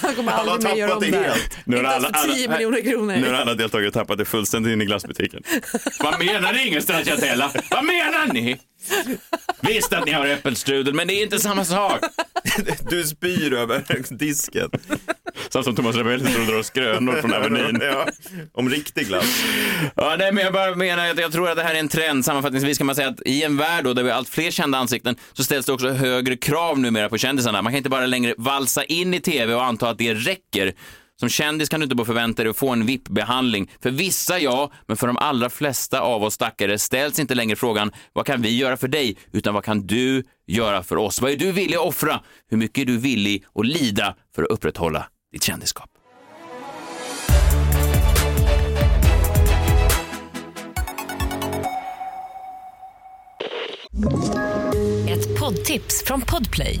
Han 0.00 0.14
kommer 0.14 0.32
Alla 0.32 0.52
aldrig 0.52 0.70
mer 0.72 0.78
göra 0.78 0.94
om 0.96 1.00
det 1.00 1.16
helt. 1.16 1.56
Nu 1.64 1.76
har 1.76 1.84
alla- 1.84 2.08
för 2.12 2.28
10 2.34 2.46
alla- 2.48 2.54
miljoner 2.56 2.80
kronor. 2.80 3.16
Nu 3.16 3.26
har 3.26 3.34
alla 3.34 3.54
deltagare 3.54 3.90
tappat 3.90 4.18
det 4.18 4.24
fullständigt 4.24 4.72
in 4.72 4.82
i 4.82 4.84
glassbutiken. 4.84 5.42
Vad 6.00 6.18
menar 6.24 6.52
ni 6.52 6.66
ingen 6.66 6.82
stracciatella? 6.82 7.50
Vad 7.70 7.84
menar 7.84 8.32
ni? 8.32 8.58
Visst 9.60 9.92
att 9.92 10.06
ni 10.06 10.12
har 10.12 10.26
äppelstrudel, 10.26 10.94
men 10.94 11.08
det 11.08 11.14
är 11.14 11.22
inte 11.22 11.38
samma 11.38 11.64
sak. 11.64 12.00
Du 12.90 13.04
spyr 13.04 13.52
över 13.52 13.84
disken. 14.14 14.70
Samt 15.48 15.64
som 15.64 15.76
Thomas 15.76 15.96
Rebell 15.96 16.30
står 16.30 16.40
och 16.40 16.46
drar 16.46 16.62
skrönor 16.62 17.20
från 17.20 17.34
Avenyn. 17.34 17.80
Ja, 17.82 18.06
om 18.52 18.70
riktig 18.70 19.06
glass. 19.06 19.44
Ja, 19.96 20.16
nej, 20.18 20.32
men 20.32 20.44
jag 20.44 20.52
bara 20.52 20.74
menar 20.74 21.10
att 21.10 21.18
jag 21.18 21.32
tror 21.32 21.50
att 21.50 21.56
det 21.56 21.62
här 21.62 21.74
är 21.74 21.78
en 21.78 21.88
trend. 21.88 22.24
Sammanfattningsvis 22.24 22.78
kan 22.78 22.86
man 22.86 22.96
säga 22.96 23.08
att 23.08 23.20
i 23.26 23.42
en 23.42 23.56
värld 23.56 23.84
då 23.84 23.94
där 23.94 24.02
vi 24.02 24.10
har 24.10 24.16
allt 24.16 24.28
fler 24.28 24.50
kända 24.50 24.78
ansikten 24.78 25.16
så 25.32 25.44
ställs 25.44 25.66
det 25.66 25.72
också 25.72 25.88
högre 25.88 26.36
krav 26.36 26.78
numera 26.78 27.08
på 27.08 27.18
kändisarna. 27.18 27.62
Man 27.62 27.72
kan 27.72 27.78
inte 27.78 27.90
bara 27.90 28.06
längre 28.06 28.34
valsa 28.38 28.84
in 28.84 29.14
i 29.14 29.20
tv 29.20 29.54
och 29.54 29.64
anta 29.64 29.88
att 29.88 29.98
det 29.98 30.14
räcker. 30.14 30.72
Som 31.22 31.28
kändis 31.28 31.68
kan 31.68 31.80
du 31.80 31.84
inte 31.84 31.96
bara 31.96 32.04
förvänta 32.04 32.42
dig 32.42 32.50
att 32.50 32.56
få 32.56 32.70
en 32.70 32.86
VIP-behandling. 32.86 33.70
För 33.82 33.90
vissa 33.90 34.38
ja, 34.38 34.72
men 34.86 34.96
för 34.96 35.06
de 35.06 35.16
allra 35.16 35.50
flesta 35.50 36.00
av 36.00 36.22
oss 36.24 36.34
stackare 36.34 36.78
ställs 36.78 37.18
inte 37.18 37.34
längre 37.34 37.56
frågan 37.56 37.92
vad 38.12 38.26
kan 38.26 38.42
vi 38.42 38.56
göra 38.56 38.76
för 38.76 38.88
dig, 38.88 39.16
utan 39.32 39.54
vad 39.54 39.64
kan 39.64 39.86
du 39.86 40.24
göra 40.46 40.82
för 40.82 40.96
oss? 40.96 41.20
Vad 41.20 41.30
är 41.30 41.36
du 41.36 41.52
villig 41.52 41.76
att 41.76 41.86
offra? 41.86 42.20
Hur 42.50 42.56
mycket 42.56 42.82
är 42.82 42.86
du 42.86 42.98
villig 42.98 43.44
att 43.54 43.66
lida 43.66 44.14
för 44.34 44.42
att 44.42 44.50
upprätthålla 44.50 45.06
ditt 45.32 45.42
kändisskap? 45.42 45.90
Ett 55.08 55.40
poddtips 55.40 56.04
från 56.06 56.20
Podplay. 56.20 56.80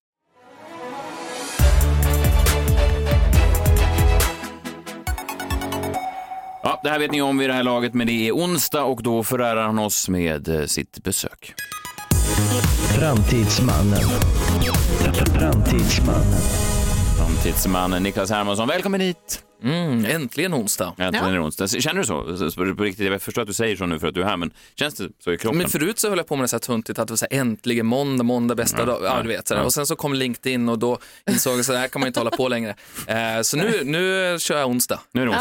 Det 6.83 6.89
här 6.89 6.99
vet 6.99 7.11
ni 7.11 7.21
om 7.21 7.37
vid 7.37 7.49
det 7.49 7.53
här 7.53 7.63
laget, 7.63 7.93
men 7.93 8.07
det 8.07 8.27
är 8.27 8.31
onsdag 8.31 8.83
och 8.83 9.03
då 9.03 9.23
förärar 9.23 9.63
han 9.63 9.79
oss 9.79 10.09
med 10.09 10.47
eh, 10.47 10.65
sitt 10.65 11.03
besök. 11.03 11.53
Framtidsmannen. 12.99 13.99
Framtidsmannen. 15.39 16.41
Framtidsmannen 17.17 18.03
Niklas 18.03 18.31
Hermansson, 18.31 18.67
välkommen 18.67 19.01
hit! 19.01 19.43
Mm, 19.63 20.05
äntligen 20.05 20.53
onsdag. 20.53 20.93
Äntligen 20.97 21.33
det 21.33 21.39
onsdag. 21.39 21.67
Känner 21.67 21.99
du 22.01 22.49
så? 22.49 22.75
På 22.75 22.83
riktigt, 22.83 23.11
jag 23.11 23.21
förstår 23.21 23.41
att 23.41 23.47
du 23.47 23.53
säger 23.53 23.75
så 23.75 23.85
nu 23.85 23.99
för 23.99 24.07
att 24.07 24.13
du 24.13 24.21
är 24.21 24.25
här, 24.25 24.37
men 24.37 24.51
känns 24.75 24.95
det 24.95 25.09
så 25.23 25.31
i 25.31 25.37
kroppen? 25.37 25.57
Men 25.57 25.69
förut 25.69 25.99
så 25.99 26.09
höll 26.09 26.17
jag 26.17 26.27
på 26.27 26.35
med 26.35 26.43
det 26.43 26.47
så 26.47 26.55
här 26.55 26.59
tuntigt 26.59 26.99
att 26.99 27.07
det 27.07 27.11
var 27.11 27.17
så 27.17 27.27
här, 27.31 27.39
äntligen 27.39 27.85
måndag, 27.85 28.23
måndag 28.23 28.55
bästa 28.55 28.79
Ja, 28.79 28.85
dag. 28.85 28.99
Ja, 29.03 29.17
ja, 29.17 29.21
du 29.23 29.27
vet, 29.27 29.47
så 29.47 29.53
ja. 29.53 29.63
Och 29.63 29.73
sen 29.73 29.85
så 29.85 29.95
kom 29.95 30.13
LinkedIn 30.13 30.69
och 30.69 30.79
då 30.79 30.97
insåg 31.29 31.57
jag 31.57 31.65
så 31.65 31.73
här 31.73 31.87
kan 31.87 31.99
man 31.99 32.07
inte 32.07 32.19
hålla 32.19 32.31
på 32.31 32.47
längre. 32.47 32.75
Eh, 33.07 33.41
så 33.41 33.57
nu, 33.57 33.81
nu 33.83 34.35
kör 34.39 34.57
jag 34.59 34.69
onsdag. 34.69 34.99
Nu 35.13 35.21
är 35.21 35.25
det 35.25 35.31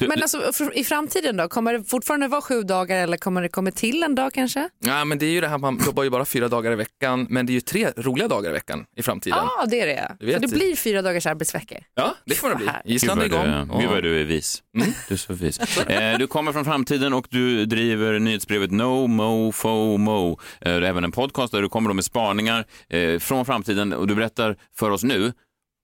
Men 0.00 0.22
alltså, 0.22 0.72
i 0.74 0.84
framtiden 0.84 1.36
då? 1.36 1.48
Kommer 1.48 1.72
det 1.72 1.84
fortfarande 1.84 2.28
vara 2.28 2.42
sju 2.42 2.62
dagar 2.62 2.96
eller 3.02 3.16
kommer 3.16 3.42
det 3.42 3.48
komma 3.48 3.70
till 3.70 4.02
en 4.02 4.14
dag 4.14 4.32
kanske? 4.32 4.68
Ja, 4.78 5.04
men 5.04 5.18
det 5.18 5.26
är 5.26 5.30
ju 5.30 5.40
det 5.40 5.48
här, 5.48 5.58
man 5.58 5.80
jobbar 5.86 6.02
ju 6.02 6.10
bara 6.10 6.24
fyra 6.24 6.48
dagar 6.48 6.72
i 6.72 6.74
veckan, 6.74 7.26
men 7.30 7.46
det 7.46 7.52
är 7.52 7.54
ju 7.54 7.60
tre 7.60 7.90
roliga 7.96 8.28
dagar 8.28 8.50
i 8.50 8.52
veckan 8.52 8.86
i 8.96 9.02
framtiden. 9.02 9.38
Ja, 9.42 9.66
det 9.66 9.80
är 9.80 9.86
det. 9.86 10.16
Du 10.20 10.26
vet 10.26 10.34
Så 10.34 10.40
det 10.40 10.48
blir 10.48 10.76
fyra 10.76 11.02
dagars 11.02 11.26
arbetsveckor. 11.26 11.78
Ja, 11.94 12.14
det 12.24 12.40
kommer 12.40 12.54
det 12.54 12.80
bli. 12.84 12.94
Island 12.94 13.20
är 13.22 13.26
igång. 13.26 13.80
Gud 13.80 13.90
vad 13.90 14.02
du 14.02 14.20
är 14.20 14.24
vis. 14.24 14.62
Du 15.08 15.14
är 15.14 15.16
så 15.16 15.32
vis. 15.32 15.78
Eh, 15.78 16.18
du 16.18 16.26
kommer 16.26 16.52
från 16.52 16.64
framtiden 16.64 17.12
och 17.12 17.26
du 17.30 17.66
driver 17.66 18.18
nyhetsbrevet 18.18 18.70
No 18.70 19.06
Mo 19.06 19.52
FOMO. 19.52 20.30
Eh, 20.32 20.36
det 20.60 20.70
är 20.70 20.82
även 20.82 21.04
en 21.04 21.12
podcast 21.12 21.52
där 21.52 21.62
du 21.62 21.68
kommer 21.68 21.92
med 21.92 22.04
spaningar 22.04 22.64
eh, 22.88 23.18
från 23.18 23.46
framtiden 23.46 23.92
och 23.92 24.06
du 24.06 24.14
berättar 24.14 24.56
för 24.76 24.90
oss 24.90 25.04
nu 25.04 25.32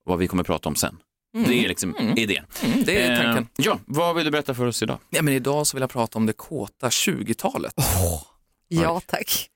vad 0.04 0.19
vi 0.19 0.28
kommer 0.28 0.42
prata 0.45 0.69
om 0.69 0.75
sen. 0.75 0.97
Mm. 1.35 1.49
Det 1.51 1.65
är 1.65 1.69
liksom 1.69 1.97
idén. 2.17 2.45
Mm, 2.65 2.85
det 2.85 3.03
är 3.03 3.11
Eh, 3.12 3.23
tanken. 3.25 3.49
ja, 3.57 3.79
vad 3.87 4.15
vill 4.17 4.25
du 4.25 4.31
berätta 4.31 4.55
för 4.55 4.67
oss 4.67 4.83
idag? 4.83 4.99
Ja, 5.11 5.23
men 5.23 5.35
idag 5.35 5.67
så 5.67 5.77
vill 5.77 5.81
jag 5.81 5.91
prata 5.91 6.19
om 6.19 6.27
det 6.27 6.33
kåta 6.33 6.89
20-talet. 6.89 7.75
Ja, 8.69 9.01
tack. 9.07 9.49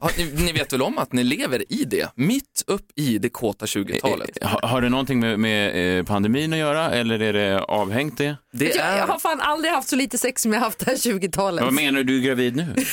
Ja, 0.00 0.10
ni, 0.18 0.24
ni 0.24 0.52
vet 0.52 0.72
väl 0.72 0.82
om 0.82 0.98
att 0.98 1.12
ni 1.12 1.24
lever 1.24 1.72
i 1.72 1.84
det, 1.84 2.08
mitt 2.14 2.64
upp 2.66 2.86
i 2.96 3.18
det 3.18 3.28
kåta 3.28 3.66
20-talet. 3.66 4.30
Eh, 4.40 4.48
Har, 4.48 4.68
har 4.68 4.80
det 4.82 4.88
någonting 4.88 5.20
med, 5.20 5.38
med 5.40 5.98
eh, 5.98 6.04
pandemin 6.04 6.52
att 6.52 6.58
göra 6.58 6.90
eller 6.90 7.20
är 7.22 7.32
det 7.32 7.60
avhängt 7.62 8.18
det? 8.18 8.36
Det 8.52 8.64
Jag, 8.74 8.98
jag 8.98 9.06
har 9.06 9.18
fan 9.18 9.40
aldrig 9.40 9.72
haft 9.72 9.88
så 9.88 9.96
lite 9.96 10.18
sex 10.18 10.42
som 10.42 10.52
jag 10.52 10.60
haft 10.60 10.78
det 10.78 10.86
här 10.86 10.96
20-talet. 10.96 11.64
Vad 11.64 11.72
menar 11.72 11.98
du, 11.98 12.04
du 12.04 12.18
är 12.18 12.22
gravid 12.26 12.56
nu? 12.56 12.74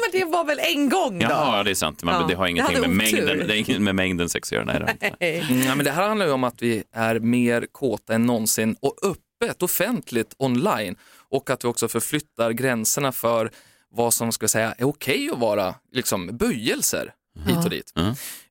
men 0.00 0.20
det 0.20 0.24
var 0.24 0.44
väl 0.44 0.58
en 0.58 0.88
gång 0.88 1.18
då? 1.18 1.24
Jaha, 1.24 1.62
det 1.62 1.70
är 1.70 1.74
sant. 1.74 2.02
Man, 2.02 2.20
Ja, 2.20 2.26
det 2.28 2.34
har 2.34 2.46
ingenting 2.46 2.80
med 2.80 2.90
mängden, 2.90 3.38
det 3.38 3.54
är 3.54 3.56
inget 3.56 3.82
med 3.82 3.94
mängden 3.94 4.28
sex 4.28 4.52
att 4.52 4.56
göra. 4.56 4.64
Nej. 4.64 5.14
Nej. 5.20 5.40
Mm, 5.50 5.62
ja, 5.62 5.74
men 5.74 5.84
det 5.84 5.90
här 5.90 6.08
handlar 6.08 6.26
ju 6.26 6.32
om 6.32 6.44
att 6.44 6.62
vi 6.62 6.84
är 6.92 7.18
mer 7.18 7.66
kåta 7.72 8.14
än 8.14 8.26
någonsin 8.26 8.76
och 8.80 8.96
öppet, 9.02 9.62
offentligt, 9.62 10.34
online 10.38 10.96
och 11.30 11.50
att 11.50 11.64
vi 11.64 11.68
också 11.68 11.88
förflyttar 11.88 12.50
gränserna 12.50 13.12
för 13.12 13.50
vad 13.90 14.14
som 14.14 14.32
ska 14.32 14.48
säga 14.48 14.74
är 14.78 14.84
okej 14.84 15.30
att 15.32 15.38
vara 15.38 15.74
liksom, 15.92 16.36
böjelser 16.36 17.12
hit 17.46 17.64
och 17.64 17.70
dit. 17.70 17.92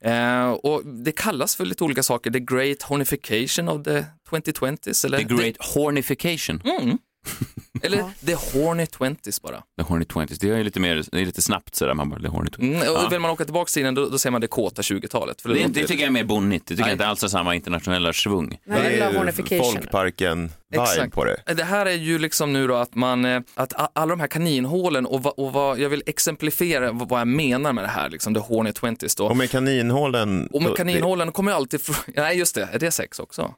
Eh, 0.01 0.51
och 0.51 0.85
det 0.85 1.11
kallas 1.11 1.55
för 1.55 1.65
lite 1.65 1.83
olika 1.83 2.03
saker, 2.03 2.31
the 2.31 2.39
great 2.39 2.81
hornification 2.81 3.69
of 3.69 3.83
the 3.83 4.05
2020s. 4.29 5.05
Eller 5.05 5.17
The 5.17 5.23
great 5.23 5.55
hornification. 5.75 6.61
Mm. 6.65 6.97
Eller 7.81 8.03
the 8.25 8.33
horny 8.33 8.83
20s 8.85 9.41
bara. 9.41 9.63
The 9.77 9.83
horny 9.83 10.05
twenties. 10.05 10.39
Det 10.39 10.49
är 10.49 10.57
ju 10.57 10.63
lite 10.63 10.79
mer, 10.79 11.03
det 11.11 11.21
är 11.21 11.25
lite 11.25 11.41
snabbt 11.41 11.75
sådär. 11.75 11.93
Man 11.93 12.09
bara, 12.09 12.19
the 12.21 12.27
horny 12.27 12.49
twenties. 12.49 12.81
Mm, 12.83 12.95
och 12.95 13.03
Ja. 13.03 13.07
Vill 13.09 13.19
man 13.19 13.31
åka 13.31 13.43
tillbaka 13.45 13.69
till 13.69 13.83
den 13.83 13.95
då, 13.95 14.09
då 14.09 14.17
säger 14.17 14.31
man 14.31 14.41
det 14.41 14.47
kåta 14.47 14.81
20-talet. 14.81 15.41
För 15.41 15.49
Det, 15.49 15.55
låter- 15.55 15.69
det 15.69 15.87
tycker 15.87 16.01
jag 16.03 16.07
är 16.07 16.11
mer 16.11 16.23
bonnigt. 16.23 16.67
Det 16.67 16.73
tycker 16.73 16.81
Nej. 16.83 16.89
jag 16.91 16.95
inte 16.95 17.07
alls 17.07 17.21
har 17.21 17.29
samma 17.29 17.55
internationella 17.55 18.13
svung. 18.13 18.57
Nej, 18.65 18.97
Det 18.97 19.03
är. 19.03 19.59
Folkparken-vibe 19.59 21.09
på 21.11 21.25
det. 21.25 21.53
Det 21.53 21.63
här 21.63 21.85
är 21.85 21.91
ju 21.91 22.19
liksom 22.19 22.53
nu 22.53 22.67
då 22.67 22.75
att 22.75 22.95
man, 22.95 23.25
eh, 23.25 23.41
att 23.55 23.73
alla 23.95 24.09
de 24.09 24.19
här 24.19 24.27
kaninhålen 24.27 25.05
och, 25.05 25.23
va, 25.23 25.29
och 25.31 25.53
vad, 25.53 25.79
jag 25.79 25.89
vill 25.89 26.03
exemplifiera 26.05 26.91
vad 26.91 27.09
vad 27.09 27.19
jag 27.19 27.27
menar 27.27 27.73
med 27.73 27.83
det 27.83 27.87
här, 27.87 28.09
liksom 28.09 28.33
the 28.33 28.39
horny 28.39 28.71
20s 28.71 29.17
då. 29.17 29.25
Och 29.27 29.37
med 29.37 29.51
kaninhålen... 29.51 30.47
Och 30.53 30.61
med 30.61 30.75
kaninhålen 30.77 31.31
kommer 31.31 31.51
jag 31.51 31.57
alltid 31.57 31.79
nej 32.15 32.37
just 32.37 32.55
det, 32.55 32.69
är 32.73 32.79
det 32.79 32.91
sex 32.91 33.19
också? 33.19 33.53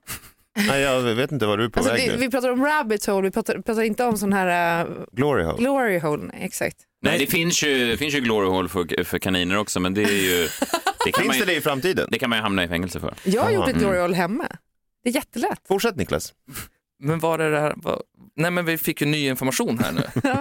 Nej, 0.68 0.82
jag 0.82 1.02
vet 1.02 1.32
inte 1.32 1.46
vad 1.46 1.60
du 1.60 1.66
är 1.66 1.70
på 1.70 1.80
Alltså, 1.80 1.94
väg 1.94 2.08
nu. 2.12 2.18
vi 2.18 2.30
pratar 2.32 2.50
om 2.50 2.66
rabbit 2.66 3.06
hole, 3.06 3.28
vi 3.28 3.32
pratar, 3.32 3.54
pratar 3.62 3.82
inte 3.82 4.04
om 4.04 4.18
sån 4.18 4.34
här 4.34 4.86
uh, 4.86 4.92
Glory 5.12 5.44
hole. 5.44 5.58
glory 5.58 6.00
hole. 6.00 6.24
Nej, 6.34 6.42
exakt. 6.46 6.78
Nej, 7.02 7.20
det 7.20 7.28
finns 7.28 7.64
ju, 7.64 7.98
finns 7.98 8.14
ju 8.16 8.20
glory 8.20 8.48
hole 8.50 8.70
för, 8.70 9.04
för 9.04 9.20
kaniner 9.20 9.58
också, 9.58 9.80
men 9.80 9.94
det 9.94 10.04
är 10.04 10.08
ju... 10.24 10.48
Det 11.06 11.12
kan 11.12 11.22
Finns 11.24 11.28
man 11.28 11.36
ju- 11.38 11.46
det 11.46 11.52
det 11.52 11.58
i 11.58 11.62
framtiden? 11.62 12.08
Det 12.12 12.20
kan 12.20 12.30
man 12.30 12.40
ju 12.40 12.44
hamna 12.44 12.64
i 12.64 12.68
fängelse 12.68 13.00
för. 13.00 13.14
Jag 13.24 13.42
har 13.42 13.52
gjort 13.52 13.68
ett 13.68 13.76
Mm. 13.76 13.82
glory 13.88 14.00
hole 14.00 14.16
hemma. 14.16 14.48
Det 15.04 15.10
är 15.10 15.14
jättelätt. 15.14 15.60
Fortsätt 15.68 15.96
Niklas. 15.96 16.34
Men 17.04 17.20
var 17.20 17.40
är 17.40 17.52
det 17.52 17.60
här? 17.60 17.74
Var... 17.78 18.02
Nej 18.36 18.52
men 18.52 18.66
vi 18.66 18.78
fick 18.78 19.02
ju 19.02 19.08
ny 19.08 19.28
information 19.28 19.80
här 19.80 19.92
nu. 19.92 20.02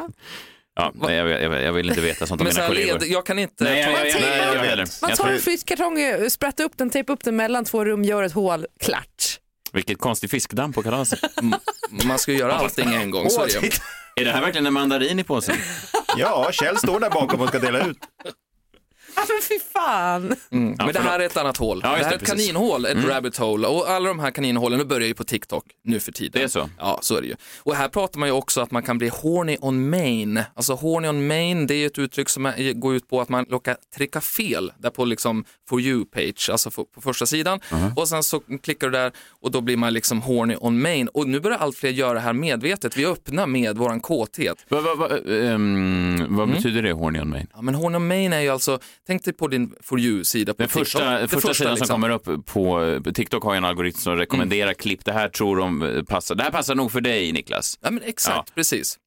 Ja, 0.77 0.93
nej, 0.95 1.17
jag, 1.17 1.29
jag, 1.43 1.63
jag 1.63 1.73
vill 1.73 1.89
inte 1.89 2.01
veta 2.01 2.27
sånt 2.27 2.41
om 2.41 2.45
Men 2.45 2.53
så 2.55 2.59
mina 2.61 2.67
här, 2.69 2.75
kollegor. 2.75 2.99
led, 3.01 3.09
jag 3.09 3.27
kan 3.27 3.39
inte... 3.39 3.65
Nej, 3.65 3.81
jag, 3.81 3.93
jag, 3.93 4.07
jag, 4.07 4.15
tejpar- 4.15 4.37
jag, 4.47 4.55
jag, 4.57 4.61
heller. 4.61 4.87
Man 5.03 5.11
Jag 5.11 5.19
tar 5.19 5.29
en 5.31 5.39
flyttkartong, 5.39 6.01
eh, 6.01 6.27
sprättar 6.29 6.65
upp 6.65 6.73
den, 6.79 6.91
tejpar 6.91 7.13
upp 7.15 7.25
den 7.25 7.37
mellan 7.37 7.65
två 7.65 7.85
rum, 7.85 8.05
gör 8.05 8.23
ett 8.23 8.33
hål, 8.33 8.67
klart. 8.81 9.34
Vilket 9.75 9.99
konstigt 9.99 10.31
fiskdamm 10.31 10.73
på 10.73 10.83
kalaset. 10.83 11.21
Man 12.05 12.19
ska 12.19 12.33
ju 12.33 12.39
göra 12.39 12.53
allting 12.53 12.95
en 12.95 13.11
gång. 13.11 13.31
Så 13.31 13.43
är 13.43 13.47
det. 13.47 13.53
ju. 13.67 13.71
Är 14.17 14.25
det 14.25 14.31
här 14.33 14.41
verkligen 14.41 14.67
en 14.67 14.73
mandarin 14.73 15.19
i 15.19 15.25
påsen? 15.25 15.57
Ja, 16.17 16.49
Kjell 16.53 16.77
står 16.79 17.01
där 17.01 17.11
bakom 17.11 17.41
och 17.41 17.49
ska 17.49 17.59
dela 17.59 17.87
ut. 17.87 17.99
Ja 19.27 19.27
men 19.29 19.43
fy 19.49 19.59
fan. 19.73 20.37
Mm. 20.51 20.75
Ja, 20.79 20.85
Men 20.85 20.95
det 20.95 21.01
här 21.01 21.21
är 21.21 21.27
ett 21.27 21.37
annat 21.37 21.57
hål. 21.57 21.81
Ja, 21.83 21.89
det 21.89 21.97
här 21.97 22.05
är 22.05 22.09
det, 22.09 22.15
ett 22.15 22.21
precis. 22.21 22.47
kaninhål, 22.53 22.85
ett 22.87 22.93
Mm. 22.93 23.07
rabbit 23.11 23.37
hole. 23.37 23.67
Och 23.67 23.89
alla 23.91 24.09
de 24.09 24.19
här 24.19 24.31
kaninhålen, 24.31 24.79
nu 24.79 24.85
börjar 24.85 25.09
ju 25.09 25.15
på 25.15 25.25
TikTok 25.25 25.65
nu 25.85 26.01
för 26.01 26.13
tiden. 26.13 26.33
Det 26.41 26.43
är 26.45 26.49
så? 26.49 26.69
Ja, 26.79 26.99
så 27.03 27.17
är 27.17 27.21
det 27.21 27.27
ju. 27.29 27.35
Och 27.59 27.75
här 27.75 27.89
pratar 27.89 28.19
man 28.21 28.29
ju 28.29 28.33
också 28.33 28.61
att 28.61 28.71
man 28.71 28.83
kan 28.83 28.99
bli 28.99 29.09
horny 29.09 29.57
on 29.61 29.91
main. 29.91 30.41
Alltså 30.55 30.75
horny 30.75 31.09
on 31.09 31.27
main, 31.27 31.67
det 31.67 31.75
är 31.75 31.79
ju 31.79 31.87
ett 31.87 31.99
uttryck 31.99 32.29
som 32.29 32.47
är- 32.47 32.73
går 32.73 32.95
ut 32.95 33.09
på 33.09 33.21
att 33.21 33.29
man 33.29 33.45
råkar 33.45 33.77
trycka 33.97 34.21
fel 34.21 34.73
där 34.79 34.91
på 34.91 35.05
liksom 35.05 35.45
for 35.69 35.81
you-page, 35.81 36.51
alltså 36.51 36.71
på 36.71 36.85
på 36.85 37.01
första 37.01 37.27
sidan. 37.27 37.61
Och 37.97 38.09
sen 38.09 38.23
så 38.23 38.41
klickar 38.63 38.87
du 38.87 38.91
där 38.99 39.13
och 39.41 39.51
då 39.51 39.61
blir 39.61 39.77
man 39.77 39.93
liksom 39.93 40.23
horny 40.23 40.57
on 40.61 40.81
main. 40.83 41.09
Och 41.09 41.29
nu 41.29 41.41
börjar 41.41 41.59
allt 41.59 41.77
fler 41.77 41.91
göra 41.91 42.15
det 42.15 42.21
här 42.21 42.33
medvetet. 42.33 42.97
Vi 42.97 43.07
öppnar 43.07 43.47
med 43.47 43.77
våran 43.79 44.01
kåthet. 44.01 44.65
Vad, 44.69 44.83
vad, 44.83 44.99
vad, 44.99 45.13
ehm, 45.33 46.27
vad 46.29 46.49
betyder 46.51 46.83
det, 46.83 46.93
horny 46.93 47.21
on 47.21 47.29
main? 47.31 47.47
Ja, 47.55 47.63
men 47.63 47.75
horny 47.75 47.97
on 47.97 48.07
main 48.09 48.33
är 48.33 48.41
ju 48.41 48.49
alltså, 48.49 48.79
tänk 49.07 49.25
dig 49.25 49.35
på 49.35 49.49
din 49.49 49.75
for 49.81 50.01
you-sida 50.01 50.55
på 50.55 50.63
Den 50.63 50.69
TikTok. 50.69 50.83
första, 50.87 51.21
Det 51.21 51.29
första, 51.29 51.55
sidan 51.55 51.73
liksom. 51.73 51.87
som 51.87 51.95
kommer 51.95 52.11
upp 52.11 52.47
på 52.47 53.01
på 53.05 53.13
TikTok 53.13 53.45
har 53.45 53.53
ju 53.55 53.57
en 53.59 53.65
algoritm 53.65 53.99
som 53.99 54.17
rekommenderar 54.17 54.75
klipp. 54.75 55.05
Det 55.05 55.13
här 55.13 55.29
tror 55.29 55.57
de 55.57 55.83
eh, 55.83 56.03
passar. 56.03 56.35
Det 56.35 56.43
här 56.43 56.51
passar 56.51 56.75
nog 56.75 56.93
för 56.93 57.01
dig, 57.01 57.33
Niklas. 57.33 57.79
Ja, 57.83 57.91
men 57.91 58.03
exakt, 58.03 58.55
precis. 58.55 58.99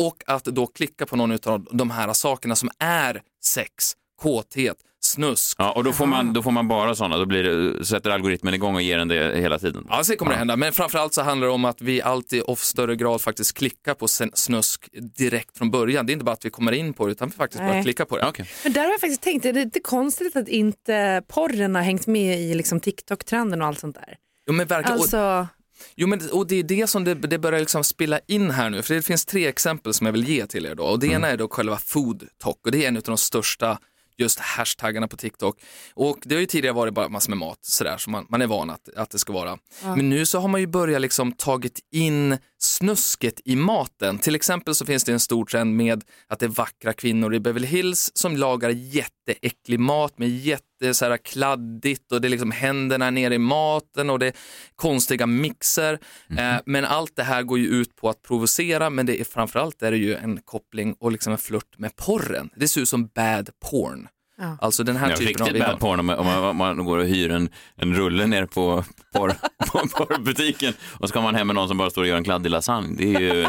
Och 0.00 0.22
att 0.26 0.44
då 0.44 0.66
klicka 0.66 1.06
på 1.06 1.16
någon 1.16 1.38
av 1.44 1.66
de 1.72 1.90
här 1.90 2.12
sakerna 2.12 2.56
som 2.56 2.70
är 2.78 3.22
sex, 3.44 3.92
kåthet, 4.22 4.76
snusk. 5.00 5.56
Ja, 5.60 5.72
och 5.72 5.84
då 5.84 5.92
får 5.92 6.06
man, 6.06 6.32
då 6.32 6.42
får 6.42 6.50
man 6.50 6.68
bara 6.68 6.94
sådana. 6.94 7.16
Då 7.18 7.26
blir 7.26 7.42
det, 7.44 7.84
sätter 7.84 8.10
algoritmen 8.10 8.54
igång 8.54 8.74
och 8.74 8.82
ger 8.82 8.98
den 8.98 9.08
det 9.08 9.40
hela 9.40 9.58
tiden. 9.58 9.86
Ja, 9.88 10.04
så 10.04 10.16
kommer 10.16 10.32
det 10.32 10.38
hända. 10.38 10.56
Men 10.56 10.72
framförallt 10.72 11.14
så 11.14 11.22
handlar 11.22 11.46
det 11.46 11.52
om 11.52 11.64
att 11.64 11.80
vi 11.82 12.02
alltid 12.02 12.42
och 12.42 12.58
större 12.58 12.96
grad 12.96 13.20
faktiskt 13.20 13.56
klickar 13.58 13.94
på 13.94 14.08
snusk 14.34 14.88
direkt 15.16 15.58
från 15.58 15.70
början. 15.70 16.06
Det 16.06 16.10
är 16.10 16.12
inte 16.12 16.24
bara 16.24 16.32
att 16.32 16.44
vi 16.44 16.50
kommer 16.50 16.72
in 16.72 16.92
på 16.94 17.06
det 17.06 17.12
utan 17.12 17.28
vi 17.28 17.34
faktiskt 17.34 17.60
Nej. 17.60 17.70
börjar 17.70 17.82
klicka 17.82 18.04
på 18.04 18.18
det. 18.18 18.28
Okay. 18.28 18.46
Men 18.64 18.72
där 18.72 18.84
har 18.84 18.90
jag 18.90 19.00
faktiskt 19.00 19.22
tänkt, 19.22 19.44
är 19.44 19.52
det 19.52 19.64
lite 19.64 19.80
konstigt 19.80 20.36
att 20.36 20.48
inte 20.48 21.22
porren 21.28 21.74
har 21.74 21.82
hängt 21.82 22.06
med 22.06 22.40
i 22.40 22.54
liksom 22.54 22.80
TikTok-trenden 22.80 23.62
och 23.62 23.68
allt 23.68 23.78
sånt 23.78 23.94
där? 23.94 24.16
Jo, 24.46 24.54
men 24.54 24.66
verkligen. 24.66 24.96
Och- 24.96 25.02
Alltså, 25.02 25.46
Jo, 25.94 26.06
men, 26.08 26.20
och 26.32 26.46
det 26.46 26.56
är 26.56 26.62
det 26.62 26.86
som 26.86 27.04
det, 27.04 27.14
det 27.14 27.38
börjar 27.38 27.60
liksom 27.60 27.84
spilla 27.84 28.20
in 28.28 28.50
här 28.50 28.70
nu, 28.70 28.82
för 28.82 28.94
det 28.94 29.02
finns 29.02 29.24
tre 29.24 29.46
exempel 29.46 29.94
som 29.94 30.06
jag 30.06 30.12
vill 30.12 30.28
ge 30.28 30.46
till 30.46 30.66
er 30.66 30.74
då. 30.74 30.82
Och 30.84 30.98
det 30.98 31.06
ena 31.06 31.28
är 31.28 31.36
då 31.36 31.48
själva 31.48 31.76
food 31.76 32.22
talk 32.42 32.56
och 32.64 32.70
det 32.72 32.84
är 32.84 32.88
en 32.88 32.96
av 32.96 33.02
de 33.02 33.18
största 33.18 33.78
just 34.18 34.38
hashtaggarna 34.38 35.08
på 35.08 35.16
TikTok. 35.16 35.60
Och 35.94 36.18
det 36.22 36.34
har 36.34 36.40
ju 36.40 36.46
tidigare 36.46 36.74
varit 36.74 36.94
bara 36.94 37.08
massor 37.08 37.30
med 37.30 37.38
mat, 37.38 37.58
sådär, 37.62 37.96
som 37.96 38.12
man, 38.12 38.26
man 38.28 38.42
är 38.42 38.46
van 38.46 38.70
att, 38.70 38.88
att 38.96 39.10
det 39.10 39.18
ska 39.18 39.32
vara. 39.32 39.58
Ja. 39.82 39.96
Men 39.96 40.08
nu 40.08 40.26
så 40.26 40.38
har 40.38 40.48
man 40.48 40.60
ju 40.60 40.66
börjat 40.66 41.00
liksom 41.00 41.32
tagit 41.32 41.80
in 41.92 42.38
snusket 42.58 43.40
i 43.44 43.56
maten. 43.56 44.18
Till 44.18 44.34
exempel 44.34 44.74
så 44.74 44.86
finns 44.86 45.04
det 45.04 45.12
en 45.12 45.20
stor 45.20 45.44
trend 45.44 45.76
med 45.76 46.04
att 46.26 46.38
det 46.38 46.46
är 46.46 46.50
vackra 46.50 46.92
kvinnor 46.92 47.34
i 47.34 47.40
Beverly 47.40 47.66
Hills 47.66 48.10
som 48.14 48.36
lagar 48.36 48.70
jätteäcklig 48.70 49.80
mat 49.80 50.18
med 50.18 50.28
jätte 50.28 50.94
så 50.94 51.04
här, 51.04 51.16
kladdigt 51.16 52.12
och 52.12 52.20
det 52.20 52.28
är 52.28 52.30
liksom 52.30 52.50
händerna 52.50 53.10
nere 53.10 53.34
i 53.34 53.38
maten 53.38 54.10
och 54.10 54.18
det 54.18 54.26
är 54.26 54.34
konstiga 54.76 55.26
mixer. 55.26 55.98
Eh, 56.38 56.56
men 56.66 56.84
allt 56.84 57.16
det 57.16 57.22
här 57.22 57.42
går 57.42 57.58
ju 57.58 57.66
ut 57.66 57.96
på 57.96 58.08
att 58.08 58.22
provocera 58.22 58.90
men 58.90 59.06
det 59.06 59.20
är 59.20 59.24
framförallt 59.24 59.82
är 59.82 59.90
det 59.90 59.96
ju 59.96 60.14
en 60.14 60.40
koppling 60.44 60.94
och 60.98 61.12
liksom 61.12 61.32
en 61.32 61.38
flört 61.38 61.78
med 61.78 61.96
porren. 61.96 62.50
Det 62.56 62.68
ser 62.68 62.80
ut 62.80 62.88
som 62.88 63.06
bad 63.06 63.50
porn. 63.70 64.08
Ja. 64.40 64.56
Alltså 64.60 64.84
den 64.84 64.96
här 64.96 65.10
Ja, 65.10 65.16
typen 65.16 65.26
riktigt 65.26 65.40
av 65.40 65.46
bad 65.48 65.56
innehåll. 65.56 65.78
porn 65.78 66.00
om 66.00 66.06
man, 66.06 66.18
om 66.18 66.26
man, 66.26 66.44
om 66.48 66.56
man 66.56 66.84
går 66.84 66.98
och 66.98 67.06
hyr 67.06 67.30
en, 67.30 67.48
en 67.76 67.94
rulle 67.94 68.26
ner 68.26 68.46
på, 68.46 68.84
porr, 69.14 69.32
på 69.72 69.78
porrbutiken 69.88 70.74
och 71.00 71.08
så 71.08 71.12
kommer 71.14 71.26
man 71.28 71.34
hem 71.34 71.46
med 71.46 71.56
någon 71.56 71.68
som 71.68 71.78
bara 71.78 71.90
står 71.90 72.02
och 72.02 72.08
gör 72.08 72.16
en 72.16 72.24
kladdig 72.24 72.50
lasagne. 72.50 72.94
Det 72.98 73.14
är 73.14 73.20
ju 73.20 73.46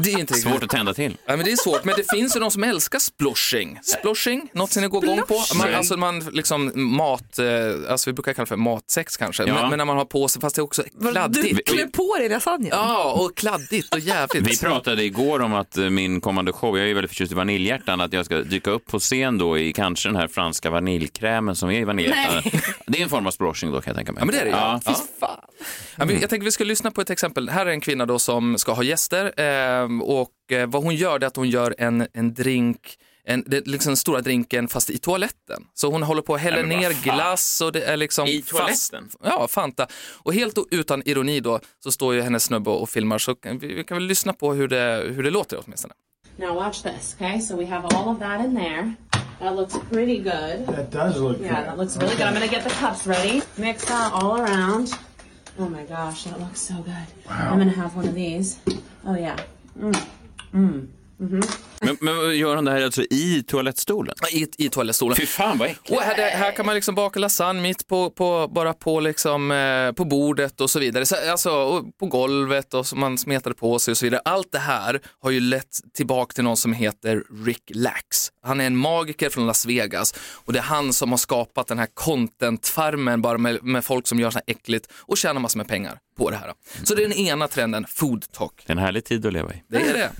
Det 0.00 0.12
är 0.12 0.18
inte 0.18 0.34
riktigt- 0.34 0.50
svårt 0.52 0.62
att 0.62 0.70
tända 0.70 0.94
till. 0.94 1.16
Ja, 1.26 1.36
men 1.36 1.44
det 1.44 1.52
är 1.52 1.56
svårt, 1.56 1.84
men 1.84 1.94
det 1.96 2.04
finns 2.10 2.36
ju 2.36 2.40
de 2.40 2.50
som 2.50 2.64
älskar 2.64 2.98
sploshing. 2.98 3.78
Sploshing, 3.82 4.50
något 4.54 4.70
som 4.70 4.82
ni 4.82 4.88
går 4.88 5.04
igång 5.04 5.22
på. 5.28 5.42
Man, 5.56 5.74
alltså 5.74 5.96
man 5.96 6.18
liksom 6.20 6.72
mat, 6.74 7.38
eh, 7.38 7.46
alltså 7.90 8.10
vi 8.10 8.14
brukar 8.14 8.32
kalla 8.32 8.44
det 8.44 8.48
för 8.48 8.56
matsex 8.56 9.16
kanske, 9.16 9.44
Ja. 9.44 9.54
men, 9.54 9.68
men 9.68 9.78
när 9.78 9.84
man 9.84 9.96
har 9.96 10.04
på 10.04 10.28
sig, 10.28 10.40
fast 10.40 10.56
det 10.56 10.60
är 10.60 10.64
också 10.64 10.82
vad, 10.92 11.08
du 11.08 11.12
kladdigt. 11.12 11.68
klär 11.68 11.86
på 11.86 12.16
dig 12.18 12.28
lasagnen? 12.28 12.68
Ja, 12.72 13.12
och 13.12 13.36
kladdigt 13.36 13.94
och 13.94 14.00
jävligt. 14.00 14.46
Vi 14.50 14.58
pratade 14.58 15.04
igår 15.04 15.40
om 15.40 15.54
att 15.54 15.76
eh, 15.78 15.90
min 15.90 16.20
kommande 16.20 16.52
show, 16.52 16.78
jag 16.78 16.90
är 16.90 16.94
väldigt 16.94 17.10
förtjust 17.10 17.32
i 17.32 17.34
vaniljhjärtan, 17.34 18.00
att 18.00 18.12
jag 18.12 18.24
ska 18.26 18.36
dyka 18.36 18.70
upp 18.70 18.86
på 18.86 18.98
scen 18.98 19.38
då 19.38 19.58
i 19.58 19.72
kanske 19.72 20.08
den 20.08 20.16
här 20.16 20.28
franska 20.28 20.70
vaniljkrämen 20.70 21.56
som 21.56 21.70
är 21.70 21.80
i 21.80 21.84
vaniljhjärtan. 21.84 22.42
Det 22.86 22.98
är 22.98 23.02
en 23.02 23.08
form 23.08 23.26
av 23.26 23.30
sploshing 23.30 23.72
då 23.72 23.80
kan 23.80 23.90
jag 23.90 23.96
tänka 23.96 24.12
mig. 24.12 24.20
Ja, 24.20 24.24
men 24.24 24.34
det 24.34 24.40
är 24.40 24.44
det 24.44 24.50
ju. 24.50 24.56
Ja. 24.56 24.80
Ja. 25.20 25.38
Ja, 25.96 26.04
vi- 26.04 26.20
jag 26.20 26.30
tänker 26.30 26.44
vi 26.44 26.50
ska 26.52 26.64
lyssna 26.64 26.90
på 26.90 27.00
ett 27.00 27.10
exempel. 27.10 27.48
Här 27.48 27.66
är 27.66 27.70
en 27.70 27.80
kvinna 27.80 28.06
då 28.06 28.18
som 28.18 28.58
ska 28.58 28.72
ha 28.72 28.82
gäster 28.82 29.40
eh, 29.40 29.81
och 30.02 30.52
eh, 30.52 30.66
vad 30.66 30.82
hon 30.84 30.94
gör 30.94 31.20
är 31.22 31.26
att 31.26 31.36
hon 31.36 31.48
gör 31.50 31.74
en, 31.78 32.06
en 32.12 32.34
drink 32.34 32.96
en, 33.24 33.44
det 33.46 33.56
är 33.56 33.62
liksom 33.70 33.90
den 33.90 33.96
stora 33.96 34.20
drinken 34.20 34.68
fast 34.68 34.90
i 34.90 34.98
toaletten. 34.98 35.64
Så 35.74 35.90
hon 35.90 36.02
håller 36.02 36.22
på 36.22 36.34
att 36.34 36.40
hälla 36.40 36.62
ner 36.62 37.02
glass 37.04 37.60
och 37.60 37.72
det 37.72 37.82
är 37.82 37.96
liksom 37.96 38.26
I 38.26 38.42
fast. 38.42 38.90
toaletten? 38.92 39.10
Ja, 39.24 39.48
Fanta. 39.48 39.86
Och 40.12 40.34
helt 40.34 40.58
utan 40.70 41.02
ironi 41.04 41.40
då 41.40 41.60
så 41.84 41.92
står 41.92 42.14
ju 42.14 42.20
hennes 42.22 42.44
snubbe 42.44 42.70
och 42.70 42.90
filmar 42.90 43.18
så 43.18 43.34
kan 43.34 43.58
vi, 43.58 43.74
vi 43.74 43.84
kan 43.84 43.96
väl 43.96 44.06
lyssna 44.06 44.32
på 44.32 44.54
hur 44.54 44.68
det, 44.68 45.04
hur 45.14 45.22
det 45.22 45.30
låter 45.30 45.60
åtminstone. 45.64 45.94
Now 46.36 46.54
watch 46.54 46.82
this, 46.82 47.16
okay? 47.20 47.40
So 47.40 47.56
we 47.56 47.66
have 47.66 47.86
all 47.96 48.08
of 48.08 48.18
that 48.18 48.44
in 48.46 48.54
there. 48.56 48.94
That 49.40 49.56
looks 49.56 49.74
pretty 49.90 50.16
good. 50.18 50.66
That 50.76 50.90
does 50.92 51.20
look 51.20 51.36
Yeah, 51.40 51.56
good. 51.56 51.66
that 51.66 51.78
looks 51.78 51.96
really 51.96 52.14
good. 52.16 52.26
I'm 52.26 52.34
gonna 52.34 52.46
get 52.46 52.64
the 52.64 52.74
cups 52.86 53.06
ready. 53.06 53.42
Mix 53.56 53.84
that 53.84 54.12
all 54.12 54.40
around. 54.40 54.88
Oh 55.58 55.68
my 55.68 55.82
gosh, 55.84 56.24
that 56.24 56.40
looks 56.40 56.60
so 56.60 56.74
good. 56.74 57.06
I'm 57.28 57.58
gonna 57.58 57.70
have 57.82 57.96
one 57.96 58.08
of 58.08 58.14
these. 58.14 58.56
Oh 59.06 59.14
yeah. 59.18 59.36
Mm. 59.78 59.92
Mm. 60.52 60.88
Mhm. 61.20 61.71
Men, 61.82 61.96
men 62.00 62.38
gör 62.38 62.56
hon 62.56 62.64
det 62.64 62.70
här 62.70 62.82
alltså 62.82 63.02
i 63.02 63.44
toalettstolen? 63.46 64.14
I, 64.32 64.46
i 64.58 64.68
toalettstolen. 64.68 65.16
Fy 65.16 65.26
fan 65.26 65.58
vad 65.58 65.68
äckligt. 65.68 65.90
Och 65.90 66.02
här, 66.02 66.30
här 66.30 66.52
kan 66.52 66.66
man 66.66 66.74
liksom 66.74 66.94
baka 66.94 67.20
lasagne 67.20 67.62
mitt 67.62 67.86
på, 67.86 68.10
på, 68.10 68.48
bara 68.48 68.72
på, 68.72 69.00
liksom, 69.00 69.50
eh, 69.50 69.92
på 69.92 70.04
bordet 70.04 70.60
och 70.60 70.70
så 70.70 70.78
vidare. 70.78 71.06
Så, 71.06 71.16
alltså, 71.30 71.82
på 72.00 72.06
golvet 72.06 72.74
och 72.74 72.86
så 72.86 72.96
man 72.96 73.18
smetade 73.18 73.54
på 73.54 73.78
sig 73.78 73.92
och 73.92 73.98
så 73.98 74.06
vidare. 74.06 74.20
Allt 74.24 74.52
det 74.52 74.58
här 74.58 75.00
har 75.20 75.30
ju 75.30 75.40
lett 75.40 75.80
tillbaka 75.94 76.32
till 76.32 76.44
någon 76.44 76.56
som 76.56 76.72
heter 76.72 77.22
Rick 77.44 77.62
Lax. 77.74 78.28
Han 78.42 78.60
är 78.60 78.66
en 78.66 78.76
magiker 78.76 79.30
från 79.30 79.46
Las 79.46 79.66
Vegas 79.66 80.14
och 80.34 80.52
det 80.52 80.58
är 80.58 80.62
han 80.62 80.92
som 80.92 81.10
har 81.10 81.18
skapat 81.18 81.66
den 81.66 81.78
här 81.78 81.88
content-farmen 81.94 83.22
bara 83.22 83.38
med, 83.38 83.64
med 83.64 83.84
folk 83.84 84.06
som 84.06 84.20
gör 84.20 84.30
så 84.30 84.38
här 84.38 84.44
äckligt 84.46 84.88
och 85.00 85.18
tjänar 85.18 85.40
massor 85.40 85.58
med 85.58 85.68
pengar 85.68 85.98
på 86.18 86.30
det 86.30 86.36
här. 86.36 86.52
Så 86.84 86.94
det 86.94 87.04
är 87.04 87.08
den 87.08 87.18
ena 87.18 87.48
trenden, 87.48 87.86
food 87.88 88.32
talk. 88.32 88.62
Det 88.66 88.72
är 88.72 88.76
en 88.76 88.82
härlig 88.82 89.04
tid 89.04 89.26
att 89.26 89.32
leva 89.32 89.54
i. 89.54 89.62
Det 89.68 89.76
är 89.76 89.92
det. 89.94 90.10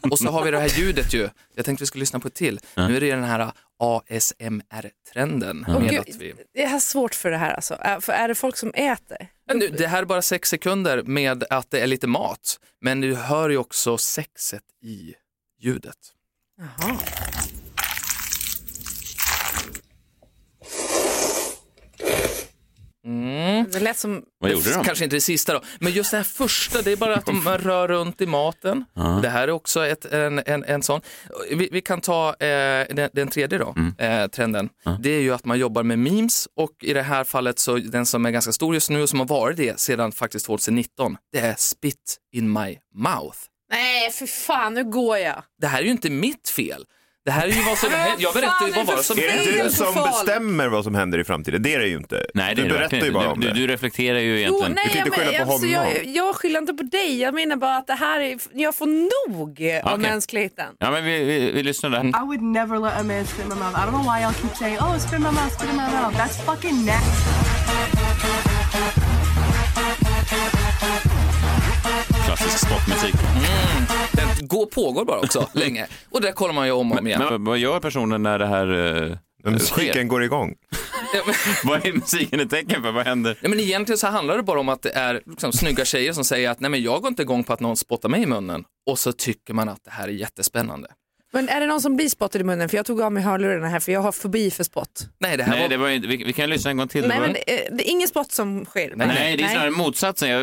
Och 0.10 0.18
så 0.18 0.30
har 0.30 0.44
vi 0.44 0.50
det 0.50 0.58
här 0.58 0.68
ljudet 0.68 1.03
ju. 1.12 1.28
Jag 1.54 1.64
tänkte 1.64 1.82
vi 1.82 1.86
skulle 1.86 2.02
lyssna 2.02 2.20
på 2.20 2.28
ett 2.28 2.34
till. 2.34 2.60
Nu 2.76 2.96
är 2.96 3.00
det 3.00 3.10
den 3.10 3.24
här 3.24 3.52
ASMR-trenden. 3.78 5.64
Åh, 5.68 5.80
med 5.80 6.00
att 6.00 6.16
vi... 6.16 6.34
Det 6.54 6.62
är 6.62 6.78
svårt 6.78 7.14
för 7.14 7.30
det 7.30 7.36
här 7.36 7.54
alltså. 7.54 7.78
För 8.00 8.12
är 8.12 8.28
det 8.28 8.34
folk 8.34 8.56
som 8.56 8.72
äter? 8.74 9.28
Nu, 9.54 9.68
det 9.68 9.86
här 9.86 10.02
är 10.02 10.06
bara 10.06 10.22
sex 10.22 10.48
sekunder 10.48 11.02
med 11.02 11.44
att 11.50 11.70
det 11.70 11.80
är 11.80 11.86
lite 11.86 12.06
mat. 12.06 12.60
Men 12.80 13.00
du 13.00 13.14
hör 13.14 13.50
ju 13.50 13.56
också 13.56 13.98
sexet 13.98 14.62
i 14.82 15.14
ljudet. 15.60 15.98
Jaha. 16.58 16.98
Mm. 23.04 23.66
Det 23.72 23.80
lät 23.80 23.98
som... 23.98 24.22
Vad 24.40 24.50
gjorde 24.50 24.72
de? 24.74 24.84
Kanske 24.84 25.04
inte 25.04 25.16
det 25.16 25.20
sista 25.20 25.52
då, 25.52 25.60
men 25.78 25.92
just 25.92 26.10
det 26.10 26.16
här 26.16 26.24
första, 26.24 26.82
det 26.82 26.92
är 26.92 26.96
bara 26.96 27.14
att 27.14 27.26
de 27.26 27.44
rör 27.58 27.88
runt 27.88 28.20
i 28.20 28.26
maten. 28.26 28.84
Ja. 28.94 29.18
Det 29.22 29.28
här 29.28 29.48
är 29.48 29.52
också 29.52 29.86
ett, 29.86 30.04
en, 30.04 30.42
en, 30.46 30.64
en 30.64 30.82
sån. 30.82 31.00
Vi, 31.50 31.68
vi 31.72 31.80
kan 31.80 32.00
ta 32.00 32.28
eh, 32.28 32.86
den, 32.94 33.10
den 33.12 33.28
tredje 33.28 33.58
då, 33.58 33.74
eh, 33.98 34.26
trenden. 34.26 34.68
Det 35.00 35.10
är 35.10 35.20
ju 35.20 35.34
att 35.34 35.44
man 35.44 35.58
jobbar 35.58 35.82
med 35.82 35.98
memes 35.98 36.48
och 36.56 36.70
i 36.82 36.92
det 36.92 37.02
här 37.02 37.24
fallet 37.24 37.58
så 37.58 37.76
den 37.76 38.06
som 38.06 38.26
är 38.26 38.30
ganska 38.30 38.52
stor 38.52 38.74
just 38.74 38.90
nu 38.90 39.02
och 39.02 39.08
som 39.08 39.18
har 39.18 39.26
varit 39.26 39.56
det 39.56 39.80
sedan 39.80 40.12
faktiskt 40.12 40.46
2019, 40.46 41.16
det 41.32 41.38
är 41.38 41.54
spit 41.58 42.16
in 42.32 42.52
my 42.52 42.78
mouth. 42.94 43.38
Nej, 43.70 44.10
för 44.10 44.26
fan, 44.26 44.74
nu 44.74 44.84
går 44.84 45.18
jag. 45.18 45.42
Det 45.60 45.66
här 45.66 45.78
är 45.78 45.84
ju 45.84 45.90
inte 45.90 46.10
mitt 46.10 46.48
fel. 46.48 46.84
Det 47.24 47.30
här 47.30 47.48
är 47.48 47.52
ju 47.52 47.62
vad 47.62 47.78
som 47.78 47.90
händer. 47.92 48.22
Jag 48.22 48.34
berättar 48.34 48.66
ju 48.66 48.72
bara 48.72 48.84
vad 48.96 49.04
som 49.04 49.18
Är 49.18 49.22
det 49.22 49.62
du 49.64 49.70
som 49.70 49.94
bestämmer 49.94 50.68
vad 50.68 50.84
som 50.84 50.94
händer 50.94 51.18
i 51.18 51.24
framtiden? 51.24 51.62
Det 51.62 51.74
är 51.74 51.78
det 51.78 51.86
ju 51.86 51.96
inte. 51.96 52.26
Nej, 52.34 52.54
det 52.54 52.62
du 52.62 52.66
är 52.66 52.72
det 52.72 52.74
berättar 52.74 52.96
verkligen 52.96 53.06
ju 53.06 53.12
bara 53.12 53.24
inte. 53.24 53.34
om 53.34 53.40
du, 53.40 53.48
det. 53.48 53.54
du, 53.54 53.66
reflekterar 53.66 54.18
ju 54.18 54.30
Jo, 54.30 54.36
egentligen. 54.36 54.72
nej, 54.72 54.84
Du 54.92 54.98
kan 54.98 55.06
inte 55.06 55.20
jag, 55.20 55.26
skylla 55.28 55.44
på 55.46 55.52
alltså, 55.52 55.66
honom. 55.66 55.92
jag, 55.94 56.06
jag 56.06 56.34
skyller 56.36 56.58
inte 56.60 56.74
på 56.74 56.82
dig. 56.82 57.20
Jag 57.20 57.34
menar 57.34 57.56
bara 57.56 57.76
att 57.76 57.86
det 57.86 57.94
här 57.94 58.20
är, 58.20 58.38
jag 58.52 58.74
får 58.74 58.86
nog 58.86 59.62
av 59.84 59.92
Okej. 59.94 59.98
mänskligheten. 59.98 60.66
Ja, 60.78 60.90
men 60.90 61.04
vi, 61.04 61.24
vi, 61.24 61.50
vi 61.52 61.62
lyssnar 61.62 61.90
där. 61.90 62.04
I 62.04 62.12
would 62.26 62.42
never 62.42 62.78
let 62.78 62.92
a 63.00 63.02
man 63.02 63.26
spit 63.26 63.42
in 63.44 63.48
my 63.48 63.54
mouth. 63.54 63.76
I 63.78 63.82
don't 63.86 63.90
know 63.90 64.02
why 64.14 64.22
y'all 64.22 64.32
keep 64.42 64.54
saying, 64.56 64.78
oh, 64.78 64.98
spit 64.98 65.12
in 65.12 65.22
my 65.22 65.30
mouth, 65.30 65.52
spit 65.52 65.70
in 65.70 65.76
my 65.76 65.82
mouth. 66.00 66.16
That's 66.16 66.36
fucking 66.46 66.84
nasty. 66.86 68.34
Klassisk 72.26 72.58
spottmusik. 72.58 73.14
Mm. 73.14 74.13
Går, 74.40 74.66
pågår 74.66 75.04
bara 75.04 75.18
också 75.20 75.48
länge. 75.54 75.86
Och 76.10 76.20
det 76.20 76.32
kollar 76.32 76.54
man 76.54 76.66
ju 76.66 76.72
om 76.72 76.92
och 76.92 76.98
om 76.98 77.06
igen. 77.06 77.18
Men 77.18 77.28
vad- 77.30 77.40
vad 77.46 77.58
gör 77.58 77.80
personen 77.80 78.22
när 78.22 78.38
det 78.38 78.46
här 78.46 78.70
uh, 78.72 79.16
Musiken 79.44 80.08
går 80.08 80.22
igång. 80.24 80.54
vad 81.64 81.86
är 81.86 81.92
musiken 81.92 82.40
ett 82.40 82.50
tecken 82.50 82.82
för? 82.82 82.92
Vad 82.92 83.06
händer? 83.06 83.38
Nej, 83.42 83.50
men 83.50 83.60
egentligen 83.60 83.98
så 83.98 84.06
handlar 84.06 84.36
det 84.36 84.42
bara 84.42 84.60
om 84.60 84.68
att 84.68 84.82
det 84.82 84.90
är 84.90 85.22
liksom, 85.26 85.52
snygga 85.52 85.84
tjejer 85.84 86.12
som 86.12 86.24
säger 86.24 86.50
att 86.50 86.60
nej 86.60 86.70
men 86.70 86.82
jag 86.82 87.00
går 87.02 87.08
inte 87.08 87.22
igång 87.22 87.44
på 87.44 87.52
att 87.52 87.60
någon 87.60 87.76
spottar 87.76 88.08
mig 88.08 88.22
i 88.22 88.26
munnen 88.26 88.64
och 88.90 88.98
så 88.98 89.12
tycker 89.12 89.54
man 89.54 89.68
att 89.68 89.84
det 89.84 89.90
här 89.90 90.08
är 90.08 90.12
jättespännande. 90.12 90.88
Men 91.34 91.48
är 91.48 91.60
det 91.60 91.66
någon 91.66 91.80
som 91.80 91.96
blir 91.96 92.08
spottad 92.08 92.38
i 92.40 92.44
munnen? 92.44 92.68
För 92.68 92.76
jag 92.76 92.86
tog 92.86 93.00
av 93.00 93.12
mig 93.12 93.22
hörlurarna 93.22 93.68
här 93.68 93.80
för 93.80 93.92
jag 93.92 94.00
har 94.00 94.12
fobi 94.12 94.50
för 94.50 94.64
spott. 94.64 95.08
Nej, 95.18 95.36
det 95.36 95.42
här 95.44 95.50
Nej, 95.52 95.62
var... 95.62 95.68
det 95.68 95.76
var 95.76 95.88
inte, 95.88 96.08
vi, 96.08 96.16
vi 96.24 96.32
kan 96.32 96.50
lyssna 96.50 96.70
en 96.70 96.76
gång 96.76 96.88
till. 96.88 97.06
Nej, 97.08 97.20
men 97.20 97.32
det, 97.32 97.52
är- 97.66 97.70
det 97.76 97.88
är 97.88 97.90
ingen 97.90 98.08
spott 98.08 98.32
som 98.32 98.64
sker. 98.64 98.92
Nej, 98.96 99.36
det 99.36 99.44
är 99.44 99.48
snarare 99.48 99.70
motsatsen. 99.70 100.28
Jag, 100.30 100.42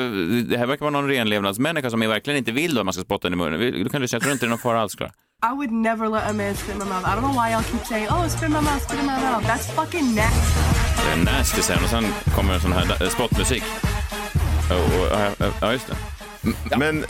det 0.49 0.58
här 0.58 0.65
verkar 0.65 0.80
vara 0.86 0.89
någon 0.91 1.08
renlevnadsmänniska 1.08 1.89
som 1.89 1.99
verkligen 1.99 2.38
inte 2.38 2.51
vill 2.51 2.73
då 2.73 2.80
att 2.82 2.86
man 2.86 2.93
ska 2.93 3.04
spotta 3.04 3.27
i 3.27 3.32
munnen. 3.32 3.60
Du 3.60 3.89
kan 3.89 4.01
lyssna, 4.01 4.15
jag 4.15 4.21
tror 4.23 4.34
inte 4.34 4.45
det 4.45 4.47
är 4.47 4.49
någon 4.49 4.60
fara 4.60 4.82
alls. 4.82 4.95
Klara. 4.95 5.12
I 5.43 5.56
would 5.56 5.71
never 5.71 6.10
let 6.10 6.23
a 6.30 6.34
man 6.34 6.56
spit 6.56 6.73
in 6.75 6.80
my 6.80 6.86
mouth. 6.86 7.06
I 7.06 7.15
don't 7.15 7.21
know 7.21 7.34
why 7.34 7.51
y'all 7.54 7.63
keep 7.63 7.86
saying, 7.86 8.08
oh, 8.10 8.27
spit 8.27 8.43
in 8.43 8.51
my 8.54 8.62
mouth, 8.62 8.82
spit 8.88 8.99
in 8.99 9.06
my 9.06 9.12
mouth. 9.32 9.43
That's 9.47 9.67
fucking 9.75 10.15
nasty. 10.15 10.60
Det 11.06 11.12
är 11.21 11.25
nasty 11.25 11.62
sen 11.62 11.84
och 11.84 11.89
sen 11.89 12.06
kommer 12.36 12.54
en 12.54 12.62
sån 12.62 12.73
här 12.73 13.04
eh, 13.04 13.10
spottmusik. 13.10 13.63
Och, 14.69 15.08
ja, 15.12 15.30
ja, 15.39 15.45
ja, 15.62 15.71
just 15.73 15.88
det. 15.88 15.95
Men, 16.77 17.06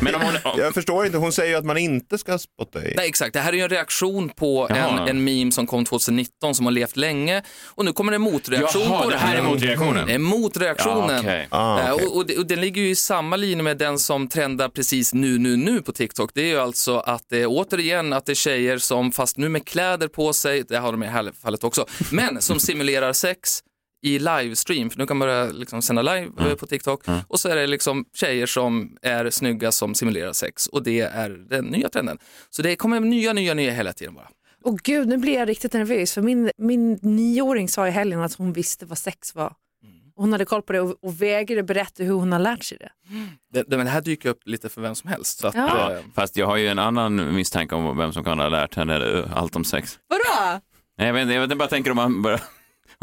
Men 0.00 0.14
om 0.14 0.20
hon, 0.22 0.34
jag 0.58 0.74
förstår 0.74 1.06
inte, 1.06 1.18
hon 1.18 1.32
säger 1.32 1.50
ju 1.50 1.56
att 1.56 1.64
man 1.64 1.78
inte 1.78 2.18
ska 2.18 2.38
spotta 2.38 2.84
i. 2.84 2.94
Nej, 2.96 3.08
exakt. 3.08 3.32
Det 3.32 3.40
här 3.40 3.52
är 3.52 3.56
ju 3.56 3.62
en 3.62 3.68
reaktion 3.68 4.28
på 4.28 4.66
en, 4.70 4.76
Jaha. 4.76 5.08
en 5.08 5.24
meme 5.24 5.52
som 5.52 5.66
kom 5.66 5.84
2019 5.84 6.54
som 6.54 6.66
har 6.66 6.72
levt 6.72 6.96
länge 6.96 7.42
och 7.66 7.84
nu 7.84 7.92
kommer 7.92 8.12
det 8.12 8.16
en 8.16 8.22
motreaktion 8.22 8.82
Jaha, 8.82 9.02
på 9.02 9.10
det 9.10 9.16
här 9.16 9.36
är 9.36 9.42
motreaktionen. 9.42 10.06
Det 10.06 10.14
är 10.14 10.18
motreaktionen. 10.18 11.10
Ja, 11.14 11.18
okej. 11.20 11.48
Ah, 11.50 11.80
Eh, 11.80 11.92
okej. 11.94 12.06
och, 12.06 12.16
och, 12.16 12.30
och 12.38 12.46
den 12.46 12.60
ligger 12.60 12.82
ju 12.82 12.90
i 12.90 12.94
samma 12.94 13.36
linje 13.36 13.62
med 13.62 13.76
den 13.78 13.98
som 13.98 14.28
trendar 14.28 14.68
precis 14.68 15.14
nu, 15.14 15.38
nu, 15.38 15.56
nu 15.56 15.82
på 15.82 15.92
TikTok. 15.92 16.30
Det 16.34 16.40
är 16.42 16.46
ju 16.46 16.58
alltså 16.58 16.98
att 16.98 17.22
det 17.30 17.42
är 17.42 17.46
återigen 17.48 18.12
att 18.12 18.26
det 18.26 18.32
är 18.32 18.34
tjejer 18.34 18.78
som, 18.78 19.12
fast 19.12 19.36
nu 19.38 19.48
med 19.48 19.66
kläder 19.66 20.08
på 20.08 20.32
sig, 20.32 20.64
det 20.68 20.76
har 20.78 20.92
de 20.92 21.02
i 21.02 21.06
det 21.06 21.12
här 21.12 21.32
fallet 21.42 21.64
också, 21.64 21.86
men 22.10 22.40
som 22.42 22.60
simulerar 22.60 23.12
sex 23.12 23.60
i 24.02 24.18
livestream, 24.18 24.90
för 24.90 24.98
nu 24.98 25.06
kan 25.06 25.16
man 25.16 25.28
börja 25.28 25.44
liksom 25.44 25.82
sända 25.82 26.02
live 26.02 26.28
Mm. 26.38 26.46
eh, 26.50 26.54
på 26.54 26.66
TikTok 26.66 27.02
och 27.28 27.40
så 27.40 27.48
är 27.48 27.56
det 27.56 27.66
liksom 27.66 28.04
tjejer 28.14 28.46
som 28.46 28.96
är 29.02 29.30
snygga 29.30 29.72
som 29.72 29.94
simulerar 29.94 30.32
sex 30.32 30.66
och 30.66 30.82
det 30.82 31.00
är 31.00 31.30
den 31.30 31.64
nya 31.64 31.88
trenden. 31.88 32.18
Så 32.50 32.62
det 32.62 32.76
kommer 32.76 33.00
nya, 33.00 33.32
nya, 33.32 33.54
nya 33.54 33.70
hela 33.72 33.92
tiden 33.92 34.14
bara. 34.14 34.28
Och 34.64 34.78
gud, 34.78 35.08
nu 35.08 35.16
blir 35.18 35.34
jag 35.34 35.48
riktigt 35.48 35.72
nervös 35.72 36.12
för 36.14 36.22
min, 36.22 36.50
min 36.58 36.92
nioåring 37.02 37.68
sa 37.68 37.88
i 37.88 37.90
helgen 37.90 38.20
att 38.20 38.34
hon 38.34 38.52
visste 38.52 38.86
vad 38.86 38.98
sex 38.98 39.34
var. 39.34 39.52
Hon 40.16 40.32
hade 40.32 40.44
koll 40.44 40.62
på 40.62 40.72
det 40.72 40.80
och, 40.80 40.96
och 41.04 41.22
vägrade 41.22 41.62
berätta 41.62 42.02
hur 42.04 42.12
hon 42.12 42.32
har 42.32 42.38
lärt 42.38 42.64
sig 42.64 42.78
det. 42.78 42.90
Det, 43.52 43.62
det, 43.70 43.76
men 43.76 43.86
det 43.86 43.92
här 43.92 44.00
dyker 44.00 44.28
upp 44.28 44.40
lite 44.44 44.68
för 44.68 44.80
vem 44.80 44.94
som 44.94 45.10
helst. 45.10 45.38
Så 45.38 45.46
att, 45.48 45.54
Ja. 45.54 45.92
eh, 45.92 45.98
Fast 46.14 46.36
jag 46.36 46.46
har 46.46 46.56
ju 46.56 46.68
en 46.68 46.78
annan 46.78 47.34
misstanke 47.34 47.74
om 47.74 47.98
vem 47.98 48.12
som 48.12 48.24
kan 48.24 48.38
ha 48.38 48.48
lärt 48.48 48.74
henne 48.74 49.24
allt 49.34 49.56
om 49.56 49.64
sex. 49.64 49.98
Vadå? 50.08 50.60
Nej, 50.98 51.06
Jag 51.06 51.14
vet 51.14 51.28
jag 51.28 51.40
vet 51.40 51.44
inte, 51.44 51.56
bara 51.56 51.68
tänker 51.68 51.90
om 51.90 51.96
man 51.96 52.22
börjar... 52.22 52.40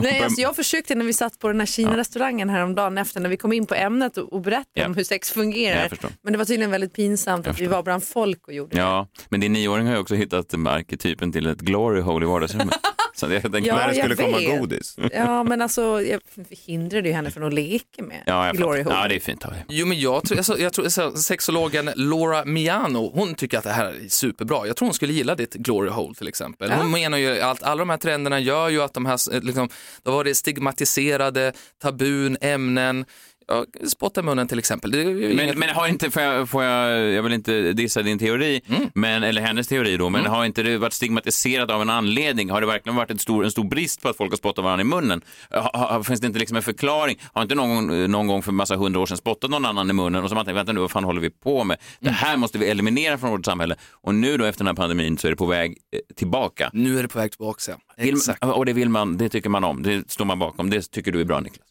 Nej, 0.01 0.23
alltså 0.23 0.41
jag 0.41 0.55
försökte 0.55 0.95
när 0.95 1.05
vi 1.05 1.13
satt 1.13 1.39
på 1.39 1.47
den 1.47 1.59
här 1.59 1.67
Kina-restaurangen 1.67 2.49
häromdagen 2.49 2.97
efter 2.97 3.19
när 3.19 3.29
vi 3.29 3.37
kom 3.37 3.53
in 3.53 3.65
på 3.65 3.75
ämnet 3.75 4.17
och, 4.17 4.33
och 4.33 4.41
berättade 4.41 4.67
Ja. 4.73 4.85
om 4.85 4.95
hur 4.95 5.03
sex 5.03 5.31
fungerar. 5.31 5.91
Men 6.21 6.33
det 6.33 6.37
var 6.37 6.45
tydligen 6.45 6.71
väldigt 6.71 6.93
pinsamt 6.93 7.47
att 7.47 7.59
vi 7.59 7.67
var 7.67 7.83
bland 7.83 8.03
folk 8.03 8.47
och 8.47 8.53
gjorde 8.53 8.75
det. 8.75 8.81
Ja, 8.81 9.07
men 9.29 9.39
din 9.39 9.53
nioåring 9.53 9.87
har 9.87 9.93
ju 9.93 9.99
också 9.99 10.15
hittat 10.15 10.53
arketypen 10.53 11.31
till 11.31 11.47
ett 11.47 11.59
glory 11.61 12.01
hole 12.01 12.25
i 12.25 12.29
vardagsrummet. 12.29 12.75
Så 13.19 13.31
jag 13.31 13.41
tänker, 13.41 13.61
Ja, 13.61 13.75
När 13.75 13.87
det 13.87 13.93
jag 13.95 14.05
skulle 14.05 14.15
komma 14.15 14.37
vet. 14.37 14.59
godis. 14.59 14.95
Ja, 15.13 15.43
men 15.43 15.61
alltså 15.61 16.01
jag 16.01 16.21
hindrade 16.65 17.07
ju 17.09 17.13
henne 17.15 17.31
från 17.31 17.43
att 17.43 17.53
leka 17.53 18.03
med 18.03 18.23
ja, 18.25 18.45
jag 18.47 18.55
Glory. 18.55 18.83
Hole. 18.83 18.95
ja, 18.95 19.07
det 19.07 19.15
är 19.15 19.19
fint 19.19 19.45
av. 19.45 19.53
Jo, 19.67 19.85
men 19.87 19.99
jag 19.99 20.23
tror, 20.23 20.37
alltså, 20.37 20.59
jag 20.59 20.73
tror 20.73 20.85
alltså, 20.85 21.11
sexologen 21.15 21.89
Laura 21.95 22.45
Miano, 22.45 23.11
hon 23.13 23.35
tycker 23.35 23.57
att 23.57 23.63
det 23.63 23.71
här 23.71 23.85
är 23.85 24.09
superbra. 24.09 24.67
Jag 24.67 24.75
tror 24.77 24.85
hon 24.87 24.93
skulle 24.93 25.13
gilla 25.13 25.35
ditt 25.35 25.53
glory 25.53 25.89
hole 25.89 26.15
till 26.15 26.27
exempel. 26.27 26.71
Hon 26.71 26.91
menar 26.91 27.17
ju 27.17 27.41
att 27.41 27.63
alla 27.63 27.79
de 27.79 27.89
här 27.89 27.97
trenderna 27.97 28.39
gör 28.39 28.69
ju 28.69 28.81
att 28.81 28.93
de 28.93 29.05
här, 29.05 29.41
liksom, 29.41 29.69
då 30.03 30.11
var 30.11 30.23
det 30.23 30.35
stigmatiserade 30.35 31.53
tabun, 31.81 32.37
ämnen, 32.41 33.05
ja, 33.47 33.65
spotta 33.87 34.19
i 34.21 34.23
munnen 34.23 34.47
till 34.47 34.59
exempel. 34.59 34.95
Inget... 34.95 35.35
Men, 35.35 35.59
men 35.59 35.69
har 35.69 35.87
inte, 35.87 36.11
får 36.11 36.21
jag, 36.21 36.49
får 36.49 36.63
jag, 36.63 37.13
jag 37.13 37.23
vill 37.23 37.33
inte 37.33 37.73
dissa 37.73 38.01
din 38.01 38.19
teori, 38.19 38.61
Mm. 38.67 38.89
men, 38.93 39.23
eller 39.23 39.41
hennes 39.41 39.67
teori 39.67 39.97
då, 39.97 40.09
men 40.09 40.25
har 40.25 40.45
inte 40.45 40.63
det 40.63 40.77
varit 40.77 40.93
stigmatiserat 40.93 41.71
av 41.71 41.81
en 41.81 41.89
anledning? 41.89 42.49
Har 42.49 42.61
det 42.61 42.67
verkligen 42.67 42.95
varit 42.95 43.11
en 43.11 43.19
stor, 43.19 43.45
en 43.45 43.51
stor 43.51 43.63
brist 43.63 44.01
på 44.01 44.09
att 44.09 44.17
folk 44.17 44.31
har 44.31 44.37
spottat 44.37 44.63
varandra 44.63 44.81
i 44.81 44.85
munnen? 44.85 45.21
Ha, 45.51 45.71
ha, 45.77 46.03
finns 46.03 46.21
det 46.21 46.27
inte 46.27 46.39
liksom 46.39 46.57
en 46.57 46.63
förklaring? 46.63 47.19
Har 47.33 47.41
inte 47.41 47.55
någon, 47.55 48.11
någon 48.11 48.27
gång 48.27 48.41
för 48.43 48.51
massa 48.51 48.75
hundra 48.75 48.99
år 48.99 49.05
sedan 49.05 49.17
spottat 49.17 49.49
någon 49.49 49.65
annan 49.65 49.89
i 49.89 49.93
munnen 49.93 50.23
och 50.23 50.29
så 50.29 50.35
har 50.35 50.37
man 50.39 50.45
tänkt, 50.45 50.57
vänta 50.57 50.73
nu, 50.73 50.79
vad 50.79 50.91
fan 50.91 51.03
håller 51.03 51.21
vi 51.21 51.29
på 51.29 51.63
med? 51.63 51.77
Det 51.99 52.09
här 52.09 52.37
måste 52.37 52.57
vi 52.57 52.69
eliminera 52.69 53.17
från 53.17 53.29
vårt 53.31 53.45
samhälle. 53.45 53.75
Och 53.91 54.15
nu 54.15 54.37
då 54.37 54.45
efter 54.45 54.59
den 54.63 54.67
här 54.67 54.75
pandemin 54.75 55.17
så 55.17 55.27
är 55.27 55.31
det 55.31 55.37
på 55.37 55.45
väg 55.45 55.77
eh, 55.93 55.99
tillbaka. 56.15 56.69
Nu 56.73 56.99
är 56.99 57.01
det 57.03 57.09
på 57.09 57.19
väg 57.19 57.31
tillbaka, 57.31 57.61
ja. 57.71 57.77
Vill, 58.01 58.15
Exakt. 58.15 58.43
och 58.43 58.65
det 58.65 58.73
vill 58.73 58.89
man, 58.89 59.17
det 59.17 59.29
tycker 59.29 59.49
man 59.49 59.63
om, 59.63 59.83
det 59.83 60.11
står 60.11 60.25
man 60.25 60.39
bakom, 60.39 60.69
det 60.69 60.91
tycker 60.91 61.11
du 61.11 61.21
är 61.21 61.25
bra 61.25 61.39
Niklas? 61.39 61.61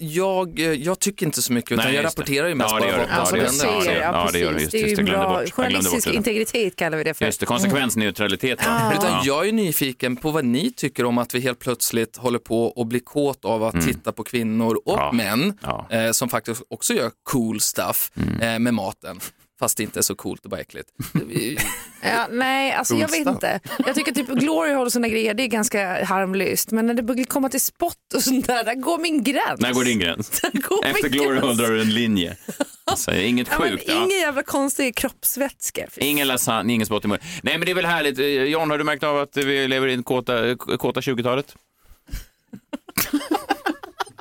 Jag, 0.00 0.58
jag, 0.58 0.76
jag 0.76 0.98
tycker 0.98 1.26
inte 1.26 1.42
så 1.42 1.52
mycket, 1.52 1.72
utan 1.72 1.84
Nej, 1.86 1.94
jag 1.94 2.02
just 2.04 2.18
rapporterar 2.18 2.48
ju 2.48 2.54
mest 2.54 2.70
Ja, 2.70 2.80
bara 2.80 2.90
vad, 2.96 3.28
som 3.28 3.68
Ja, 3.68 3.74
händer. 3.78 3.94
ja, 4.00 4.24
Ja, 4.26 4.28
det 4.32 4.38
gör 4.38 4.52
du. 4.52 4.54
precis. 4.58 4.72
Just 4.72 4.72
det 4.72 4.78
är 4.78 4.82
det, 4.82 4.88
ju 4.90 4.96
jag 4.96 5.06
glömde 5.06 5.26
bra 5.28 5.40
bort. 5.40 5.50
Journalistisk 5.52 6.06
bort 6.06 6.14
integritet 6.14 6.76
kallar 6.76 6.98
vi 6.98 7.04
det 7.04 7.14
för. 7.14 7.24
Just 7.24 7.40
det, 7.40 7.46
konsekvensneutralitet. 7.46 8.58
Utan 8.94 9.20
jag 9.24 9.48
är 9.48 9.52
nyfiken 9.52 10.16
på 10.16 10.30
vad 10.30 10.44
ni 10.44 10.72
tycker 10.76 11.04
om 11.04 11.18
att 11.18 11.34
vi 11.34 11.40
helt 11.40 11.58
plötsligt 11.58 12.16
håller 12.16 12.38
på 12.38 12.74
att 12.76 12.86
bli 12.86 13.00
kåt 13.00 13.44
av 13.44 13.64
att 13.64 13.86
titta 13.86 14.12
på 14.12 14.24
kvinnor 14.24 14.74
och 14.84 14.98
Ja. 14.98 15.12
män 15.12 15.58
Ja. 15.62 15.86
eh, 15.90 16.10
som 16.10 16.28
faktiskt 16.28 16.62
också 16.70 16.94
gör 16.94 17.10
cool 17.22 17.60
stuff 17.60 18.10
eh, 18.40 18.58
med 18.58 18.74
maten. 18.74 19.20
Fast 19.62 19.76
det 19.76 19.82
inte 19.82 20.00
är 20.00 20.02
så 20.02 20.14
coolt, 20.14 20.42
det 20.42 20.46
är 20.46 20.50
bara 20.50 20.60
äckligt. 20.60 20.88
Ja, 22.04 22.26
nej, 22.30 22.72
alltså 22.72 22.94
jag 22.94 23.08
vet 23.10 23.26
inte. 23.26 23.60
Jag 23.86 23.94
tycker 23.94 24.12
typ 24.12 24.28
glory 24.28 24.72
hole 24.72 24.84
och 24.86 24.92
sådana 24.92 25.08
grejer, 25.08 25.34
det 25.34 25.42
är 25.42 25.46
ganska 25.46 26.04
harmlöst. 26.04 26.70
Men 26.70 26.86
när 26.86 26.94
det 26.94 27.02
börjar 27.02 27.24
komma 27.24 27.48
till 27.48 27.60
spott 27.60 28.14
och 28.14 28.22
sånt 28.22 28.46
där, 28.46 28.64
där 28.64 28.74
går 28.74 28.98
min 28.98 29.22
gräns. 29.24 29.60
När 29.60 29.72
går 29.72 29.84
din 29.84 29.98
gräns? 29.98 30.40
Går 30.52 30.86
Efter 30.86 31.08
Glory. 31.08 31.40
Hole 31.40 31.54
drar 31.54 31.70
du 31.70 31.80
en 31.80 31.94
linje. 31.94 32.36
Alltså, 32.84 33.14
inget 33.14 33.48
Ja, 33.50 33.56
sjukt. 33.56 33.84
Ja. 33.86 33.94
ingen 34.04 34.18
jävla 34.18 34.42
konstig 34.42 34.96
kroppsvätska. 34.96 35.86
Ingen 35.96 36.28
lasagne, 36.28 36.72
ingen 36.72 36.86
spott 36.86 37.04
i 37.04 37.08
munnen. 37.08 37.22
Nej 37.42 37.58
men 37.58 37.66
det 37.66 37.72
är 37.72 37.76
väl 37.76 37.86
härligt. 37.86 38.18
Eh, 38.18 38.26
John, 38.26 38.70
har 38.70 38.78
du 38.78 38.84
märkt 38.84 39.02
av 39.04 39.18
att 39.18 39.36
vi 39.36 39.68
lever 39.68 39.86
i 39.88 39.94
en 39.94 40.02
kåta, 40.02 40.56
kåta 40.56 41.00
20-talet? 41.00 41.56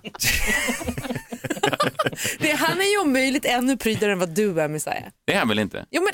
Det, 2.39 2.52
han 2.52 2.82
är 2.82 2.91
ju 2.91 2.97
om 2.97 3.13
möjligt 3.13 3.45
ännu 3.45 3.78
prydligare 3.78 4.13
än 4.13 4.19
vad 4.19 4.30
du 4.30 4.62
är 4.62 4.67
Messiah. 4.67 5.04
Det 5.26 5.34
är 5.34 5.39
han 5.39 5.47
väl 5.47 5.60
inte? 5.60 5.86
Jo, 5.91 6.02
men 6.04 6.13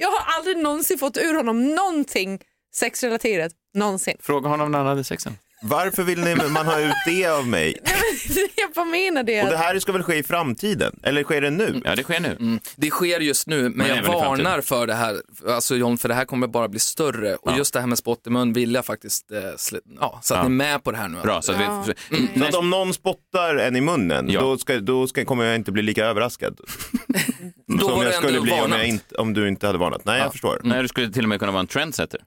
jag 0.00 0.08
har 0.08 0.36
aldrig 0.36 0.56
någonsin 0.58 0.98
fått 0.98 1.16
ur 1.16 1.34
honom 1.34 1.74
någonting 1.74 2.40
sexrelaterat. 2.74 3.52
Någonsin. 3.74 4.16
Fråga 4.20 4.48
honom 4.48 4.72
när 4.72 4.78
han 4.78 4.86
hade 4.86 5.04
sexen. 5.04 5.38
Varför 5.62 6.02
vill 6.02 6.20
ni, 6.20 6.34
man 6.34 6.66
ha 6.66 6.80
ut 6.80 6.92
det 7.06 7.26
av 7.26 7.46
mig? 7.46 7.76
jag 8.56 8.72
bara 8.74 8.84
menar 8.84 9.22
det. 9.22 9.42
Och 9.42 9.48
det 9.50 9.56
här 9.56 9.78
ska 9.78 9.92
väl 9.92 10.02
ske 10.02 10.14
i 10.14 10.22
framtiden? 10.22 11.00
Eller 11.02 11.24
sker 11.24 11.40
det 11.40 11.50
nu? 11.50 11.80
Ja, 11.84 11.96
det 11.96 12.02
sker 12.02 12.20
nu. 12.20 12.36
Mm. 12.40 12.60
Det 12.76 12.90
sker 12.90 13.20
just 13.20 13.46
nu, 13.46 13.62
men, 13.62 13.72
Men 13.72 13.88
jag 13.96 14.02
varnar 14.02 14.60
för 14.60 14.86
det 14.86 14.94
här, 14.94 15.16
alltså 15.48 15.76
John, 15.76 15.98
för 15.98 16.08
det 16.08 16.14
här 16.14 16.24
kommer 16.24 16.46
bara 16.46 16.68
bli 16.68 16.80
större. 16.80 17.34
Och 17.36 17.56
just 17.56 17.74
det 17.74 17.80
här 17.80 17.86
med 17.86 17.98
spott 17.98 18.26
i 18.26 18.30
mun 18.30 18.52
vill 18.52 18.74
jag 18.74 18.84
faktiskt, 18.84 19.32
eh, 19.32 19.38
ja, 20.00 20.20
så 20.22 20.34
att 20.34 20.38
Ja. 20.40 20.42
ni 20.42 20.46
är 20.46 20.48
med 20.48 20.84
på 20.84 20.90
det 20.90 20.96
här 20.98 21.08
nu. 21.08 21.20
Bra, 21.22 21.42
så 21.42 21.52
att 21.52 21.60
Ja. 21.60 21.84
vi... 22.10 22.28
Så 22.40 22.44
att 22.44 22.54
om 22.54 22.70
någon 22.70 22.94
spottar 22.94 23.56
en 23.56 23.76
i 23.76 23.80
munnen, 23.80 24.28
Ja. 24.30 24.40
då, 24.40 24.58
ska, 24.58 24.80
då 24.80 25.06
ska, 25.06 25.24
kommer 25.24 25.44
jag 25.44 25.54
inte 25.54 25.72
bli 25.72 25.82
lika 25.82 26.04
överraskad. 26.06 26.60
Då 27.80 27.88
Som 27.88 28.02
jag 28.02 28.14
skulle 28.14 28.40
bli 28.40 28.52
om, 28.52 28.72
jag 28.72 28.86
inte, 28.86 29.14
om 29.14 29.34
du 29.34 29.48
inte 29.48 29.66
hade 29.66 29.78
varnat. 29.78 30.04
Nej, 30.04 30.20
jag 30.20 30.32
förstår. 30.32 30.60
Nej, 30.64 30.82
du 30.82 30.88
skulle 30.88 31.12
till 31.12 31.22
och 31.22 31.28
med 31.28 31.38
kunna 31.38 31.52
vara 31.52 31.60
en 31.60 31.66
trendsetter. 31.66 32.20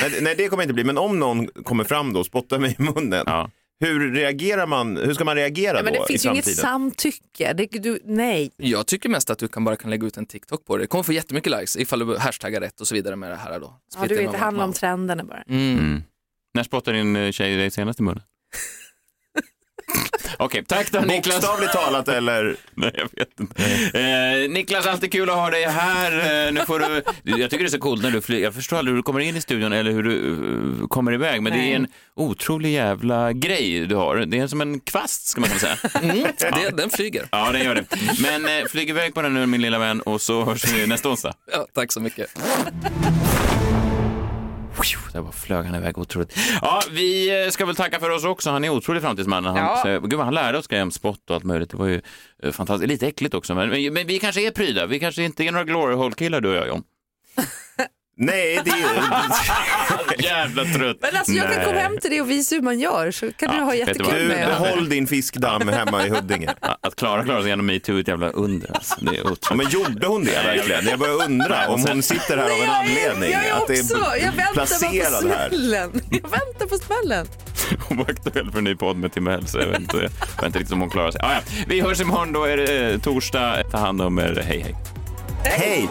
Nej, 0.00 0.18
nej, 0.22 0.34
det 0.36 0.48
kommer 0.48 0.62
inte 0.62 0.74
bli. 0.74 0.84
Men 0.84 0.98
om 0.98 1.18
någon 1.18 1.46
kommer 1.46 1.84
fram 1.84 2.12
då 2.12 2.20
och 2.20 2.26
spottar 2.26 2.58
mig 2.58 2.76
i 2.78 2.82
munnen, 2.82 3.22
Ja. 3.26 3.50
hur 3.80 4.12
reagerar 4.14 4.66
man? 4.66 4.96
Hur 4.96 5.14
ska 5.14 5.24
man 5.24 5.36
reagera 5.36 5.76
Ja, 5.76 5.82
men 5.82 5.92
då 5.92 5.98
det 5.98 6.04
i 6.04 6.06
finns 6.12 6.26
ju 6.26 6.30
inget 6.30 6.56
samtycke. 6.56 7.52
Det, 7.52 7.66
du, 7.66 8.00
nej. 8.04 8.50
Jag 8.56 8.86
tycker 8.86 9.08
mest 9.08 9.30
att 9.30 9.38
du 9.38 9.48
kan 9.48 9.64
bara 9.64 9.76
kan 9.76 9.90
lägga 9.90 10.06
ut 10.06 10.16
en 10.16 10.26
TikTok 10.26 10.64
på 10.64 10.76
det. 10.76 10.82
Det 10.82 10.86
kommer 10.86 11.02
få 11.02 11.12
jättemycket 11.12 11.52
likes 11.52 11.76
ifall 11.76 11.98
du 11.98 12.16
hashtaggar 12.18 12.60
rätt 12.60 12.80
och 12.80 12.88
så 12.88 12.94
vidare 12.94 13.16
med 13.16 13.30
det 13.30 13.36
här 13.36 13.60
då. 13.60 13.74
Ja, 14.00 14.06
du 14.08 14.14
vet, 14.16 14.32
det 14.32 14.38
handlar 14.38 14.64
om 14.64 14.72
trenderna 14.72 15.24
bara. 15.24 15.42
Mm. 15.48 15.78
Mm. 15.78 16.02
När 16.54 16.62
spottade 16.62 16.96
din 16.96 17.16
eh, 17.16 17.30
tjej 17.30 17.56
dig 17.56 17.70
senast 17.70 18.00
i 18.00 18.02
munnen? 18.02 18.22
Okej, 20.36 20.64
tack 20.68 20.92
då 20.92 21.00
Niklas. 21.00 21.36
Bokstavligt 21.36 21.72
talat 21.72 22.08
eller? 22.08 22.56
Nej, 22.74 22.92
jag 22.94 23.08
vet 23.12 23.40
inte. 23.40 23.64
Eh, 23.98 24.50
Niklas, 24.50 24.86
alltid 24.86 25.12
kul 25.12 25.30
att 25.30 25.36
ha 25.36 25.50
dig 25.50 25.64
här. 25.64 26.46
Eh, 26.46 26.52
nu 26.52 26.60
får 26.66 26.78
du, 26.78 27.02
jag 27.40 27.50
tycker 27.50 27.64
det 27.64 27.68
är 27.68 27.70
så 27.70 27.78
coolt 27.78 28.02
när 28.02 28.10
du 28.10 28.20
flyger. 28.20 28.44
Jag 28.44 28.54
förstår 28.54 28.78
aldrig 28.78 28.92
hur 28.92 28.96
du 28.96 29.02
kommer 29.02 29.20
in 29.20 29.36
i 29.36 29.40
studion 29.40 29.72
eller 29.72 29.90
hur 29.90 30.02
du 30.02 30.32
eh, 30.82 30.86
kommer 30.88 31.12
iväg, 31.12 31.42
men 31.42 31.52
det 31.52 31.58
Nej. 31.58 31.72
är 31.72 31.76
en 31.76 31.86
otrolig 32.16 32.72
jävla 32.72 33.32
grej 33.32 33.86
du 33.86 33.94
har. 33.94 34.16
Det 34.16 34.38
är 34.38 34.46
som 34.46 34.60
en 34.60 34.80
kvast, 34.80 35.26
ska 35.26 35.40
man 35.40 35.50
kunna 35.50 35.60
säga. 35.60 35.76
Mm, 36.02 36.26
det, 36.38 36.76
den 36.76 36.90
flyger. 36.90 37.28
Ja, 37.30 37.52
den 37.52 37.64
gör 37.64 37.74
det. 37.74 37.84
Men 38.22 38.58
eh, 38.58 38.64
flyg 38.68 38.90
iväg 38.90 39.14
på 39.14 39.22
den 39.22 39.34
nu, 39.34 39.46
min 39.46 39.62
lilla 39.62 39.78
vän, 39.78 40.00
och 40.00 40.20
så 40.20 40.44
hörs 40.44 40.64
vi 40.72 40.86
nästa 40.86 41.08
onsdag. 41.08 41.34
Ja, 41.52 41.66
tack 41.74 41.92
så 41.92 42.00
mycket. 42.00 42.38
Där 45.12 45.22
bara 45.22 45.32
flög 45.32 45.66
han 45.66 45.74
iväg 45.74 45.98
otroligt. 45.98 46.38
Ja, 46.62 46.82
vi 46.90 47.42
eh, 47.44 47.50
ska 47.50 47.66
väl 47.66 47.76
tacka 47.76 48.00
för 48.00 48.10
oss 48.10 48.24
också. 48.24 48.50
Han 48.50 48.64
är 48.64 48.68
otrolig 48.68 49.02
framtidsman. 49.02 49.44
Han, 49.44 49.56
Ja. 49.56 49.80
så, 49.82 50.06
gud, 50.06 50.20
han 50.20 50.34
lärde 50.34 50.58
oss 50.58 50.94
spott 50.94 51.30
och 51.30 51.36
allt 51.36 51.44
möjligt. 51.44 51.70
Det 51.70 51.76
var 51.76 51.86
ju 51.86 52.00
eh, 52.42 52.52
fantastiskt. 52.52 52.88
Lite 52.88 53.06
äckligt 53.06 53.34
också, 53.34 53.54
men, 53.54 53.68
men, 53.68 53.92
men 53.92 54.06
vi 54.06 54.18
kanske 54.18 54.46
är 54.46 54.50
pryda. 54.50 54.86
Vi 54.86 55.00
kanske 55.00 55.22
inte 55.22 55.44
är 55.44 55.52
några 55.52 55.64
glory 55.64 55.94
hole-killar 55.94 56.40
du 56.40 56.48
och 56.48 56.54
jag, 56.54 56.68
John. 56.68 56.82
Nej, 58.16 58.60
det 58.64 58.70
är 58.70 60.22
Jävla 60.24 60.64
trött. 60.64 60.96
Men 61.00 61.16
alltså 61.16 61.32
jag 61.32 61.52
kan 61.52 61.64
komma 61.64 61.78
hem 61.78 61.98
till 61.98 62.10
dig 62.10 62.20
och 62.20 62.30
visa 62.30 62.54
hur 62.54 62.62
man 62.62 62.80
gör 62.80 63.10
så 63.10 63.32
kan 63.32 63.56
du 63.56 63.62
ha 63.62 63.70
vet 63.70 63.86
du 63.86 63.92
vad? 64.04 64.12
jättekul 64.12 64.28
Du, 64.28 64.28
med. 64.28 64.48
behåll 64.48 64.88
din 64.88 65.06
fiskdamm 65.06 65.68
hemma 65.68 66.06
i 66.06 66.10
Huddinge. 66.10 66.48
Att 66.80 66.96
Klara 66.96 67.24
klarar 67.24 67.40
sig 67.40 67.48
genom 67.50 67.66
metoo 67.66 67.96
är 67.96 68.00
ett 68.00 68.08
jävla 68.08 68.28
under. 68.30 68.74
Alltså. 68.76 68.94
Det 69.00 69.10
är 69.10 69.14
Ja, 69.24 69.30
otroligt. 69.30 69.56
men 69.62 69.70
gjorde 69.70 70.06
hon 70.06 70.24
det 70.24 70.30
verkligen? 70.44 70.86
Jag 70.86 70.98
börjar 70.98 71.24
undra 71.24 71.68
om 71.68 71.84
hon 71.88 72.02
sitter 72.02 72.36
här 72.36 72.44
av 72.44 72.50
en 72.62 72.70
anledning. 72.70 73.30
Jag 73.30 73.46
är 73.46 73.52
Att 73.54 73.66
det 73.66 73.80
också, 73.80 73.96
jag 74.16 74.32
väntar 74.32 74.54
bara 74.54 74.60
på 74.60 74.66
smällen. 74.66 76.00
Jag 76.10 76.30
väntar 76.30 76.66
på 76.66 76.76
smällen. 76.76 77.26
Hon 77.88 77.96
var 77.98 78.04
aktuell 78.10 78.50
för 78.50 78.58
en 78.58 78.64
ny 78.64 78.74
podd 78.76 78.96
med 78.96 79.12
Tim 79.12 79.26
Hell, 79.26 79.46
så 79.46 79.58
jag 79.58 79.66
vet 79.66 79.80
inte, 79.80 79.96
jag 79.96 80.02
vet 80.02 80.46
inte 80.46 80.58
riktigt 80.58 80.72
om 80.72 80.80
hon 80.80 80.90
klarar 80.90 81.10
sig. 81.10 81.20
Ah, 81.24 81.32
ja. 81.32 81.40
Vi 81.66 81.80
hörs 81.80 82.00
imorgon, 82.00 82.32
då 82.32 82.44
är 82.44 82.56
det 82.56 82.90
eh, 82.92 82.98
torsdag. 83.00 83.62
Ta 83.70 83.78
hand 83.78 84.02
om 84.02 84.18
er. 84.18 84.42
Hej, 84.46 84.60
hej. 84.60 84.74
Hej! 85.44 85.88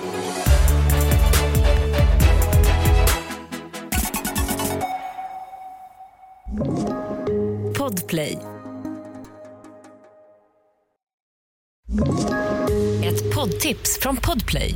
Podplay. 8.12 8.38
Ett 13.06 13.36
poddtips 13.36 14.00
från 14.02 14.17
Podplay. 14.17 14.76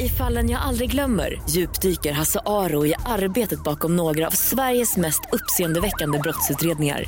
I 0.00 0.08
fallen 0.08 0.50
jag 0.50 0.60
aldrig 0.60 0.90
glömmer 0.90 1.42
djupdyker 1.50 2.12
Hasse 2.12 2.40
Aro 2.46 2.86
i 2.86 2.94
arbetet 3.06 3.64
bakom 3.64 3.96
några 3.96 4.26
av 4.26 4.30
Sveriges 4.30 4.96
mest 4.96 5.20
uppseendeväckande 5.32 6.18
brottsutredningar. 6.18 7.04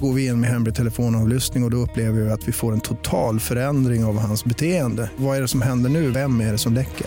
Går 0.00 0.12
vi 0.12 0.26
in 0.26 0.40
med 0.40 0.50
hemlig 0.50 0.74
telefonavlyssning 0.74 1.62
och, 1.62 1.66
och 1.66 1.70
då 1.70 1.76
upplever 1.76 2.20
vi 2.20 2.30
att 2.30 2.48
vi 2.48 2.52
får 2.52 2.72
en 2.72 2.80
total 2.80 3.40
förändring 3.40 4.04
av 4.04 4.18
hans 4.18 4.44
beteende. 4.44 5.10
Vad 5.16 5.36
är 5.36 5.40
det 5.40 5.48
som 5.48 5.62
händer 5.62 5.90
nu? 5.90 6.10
Vem 6.10 6.40
är 6.40 6.52
det 6.52 6.58
som 6.58 6.74
läcker? 6.74 7.06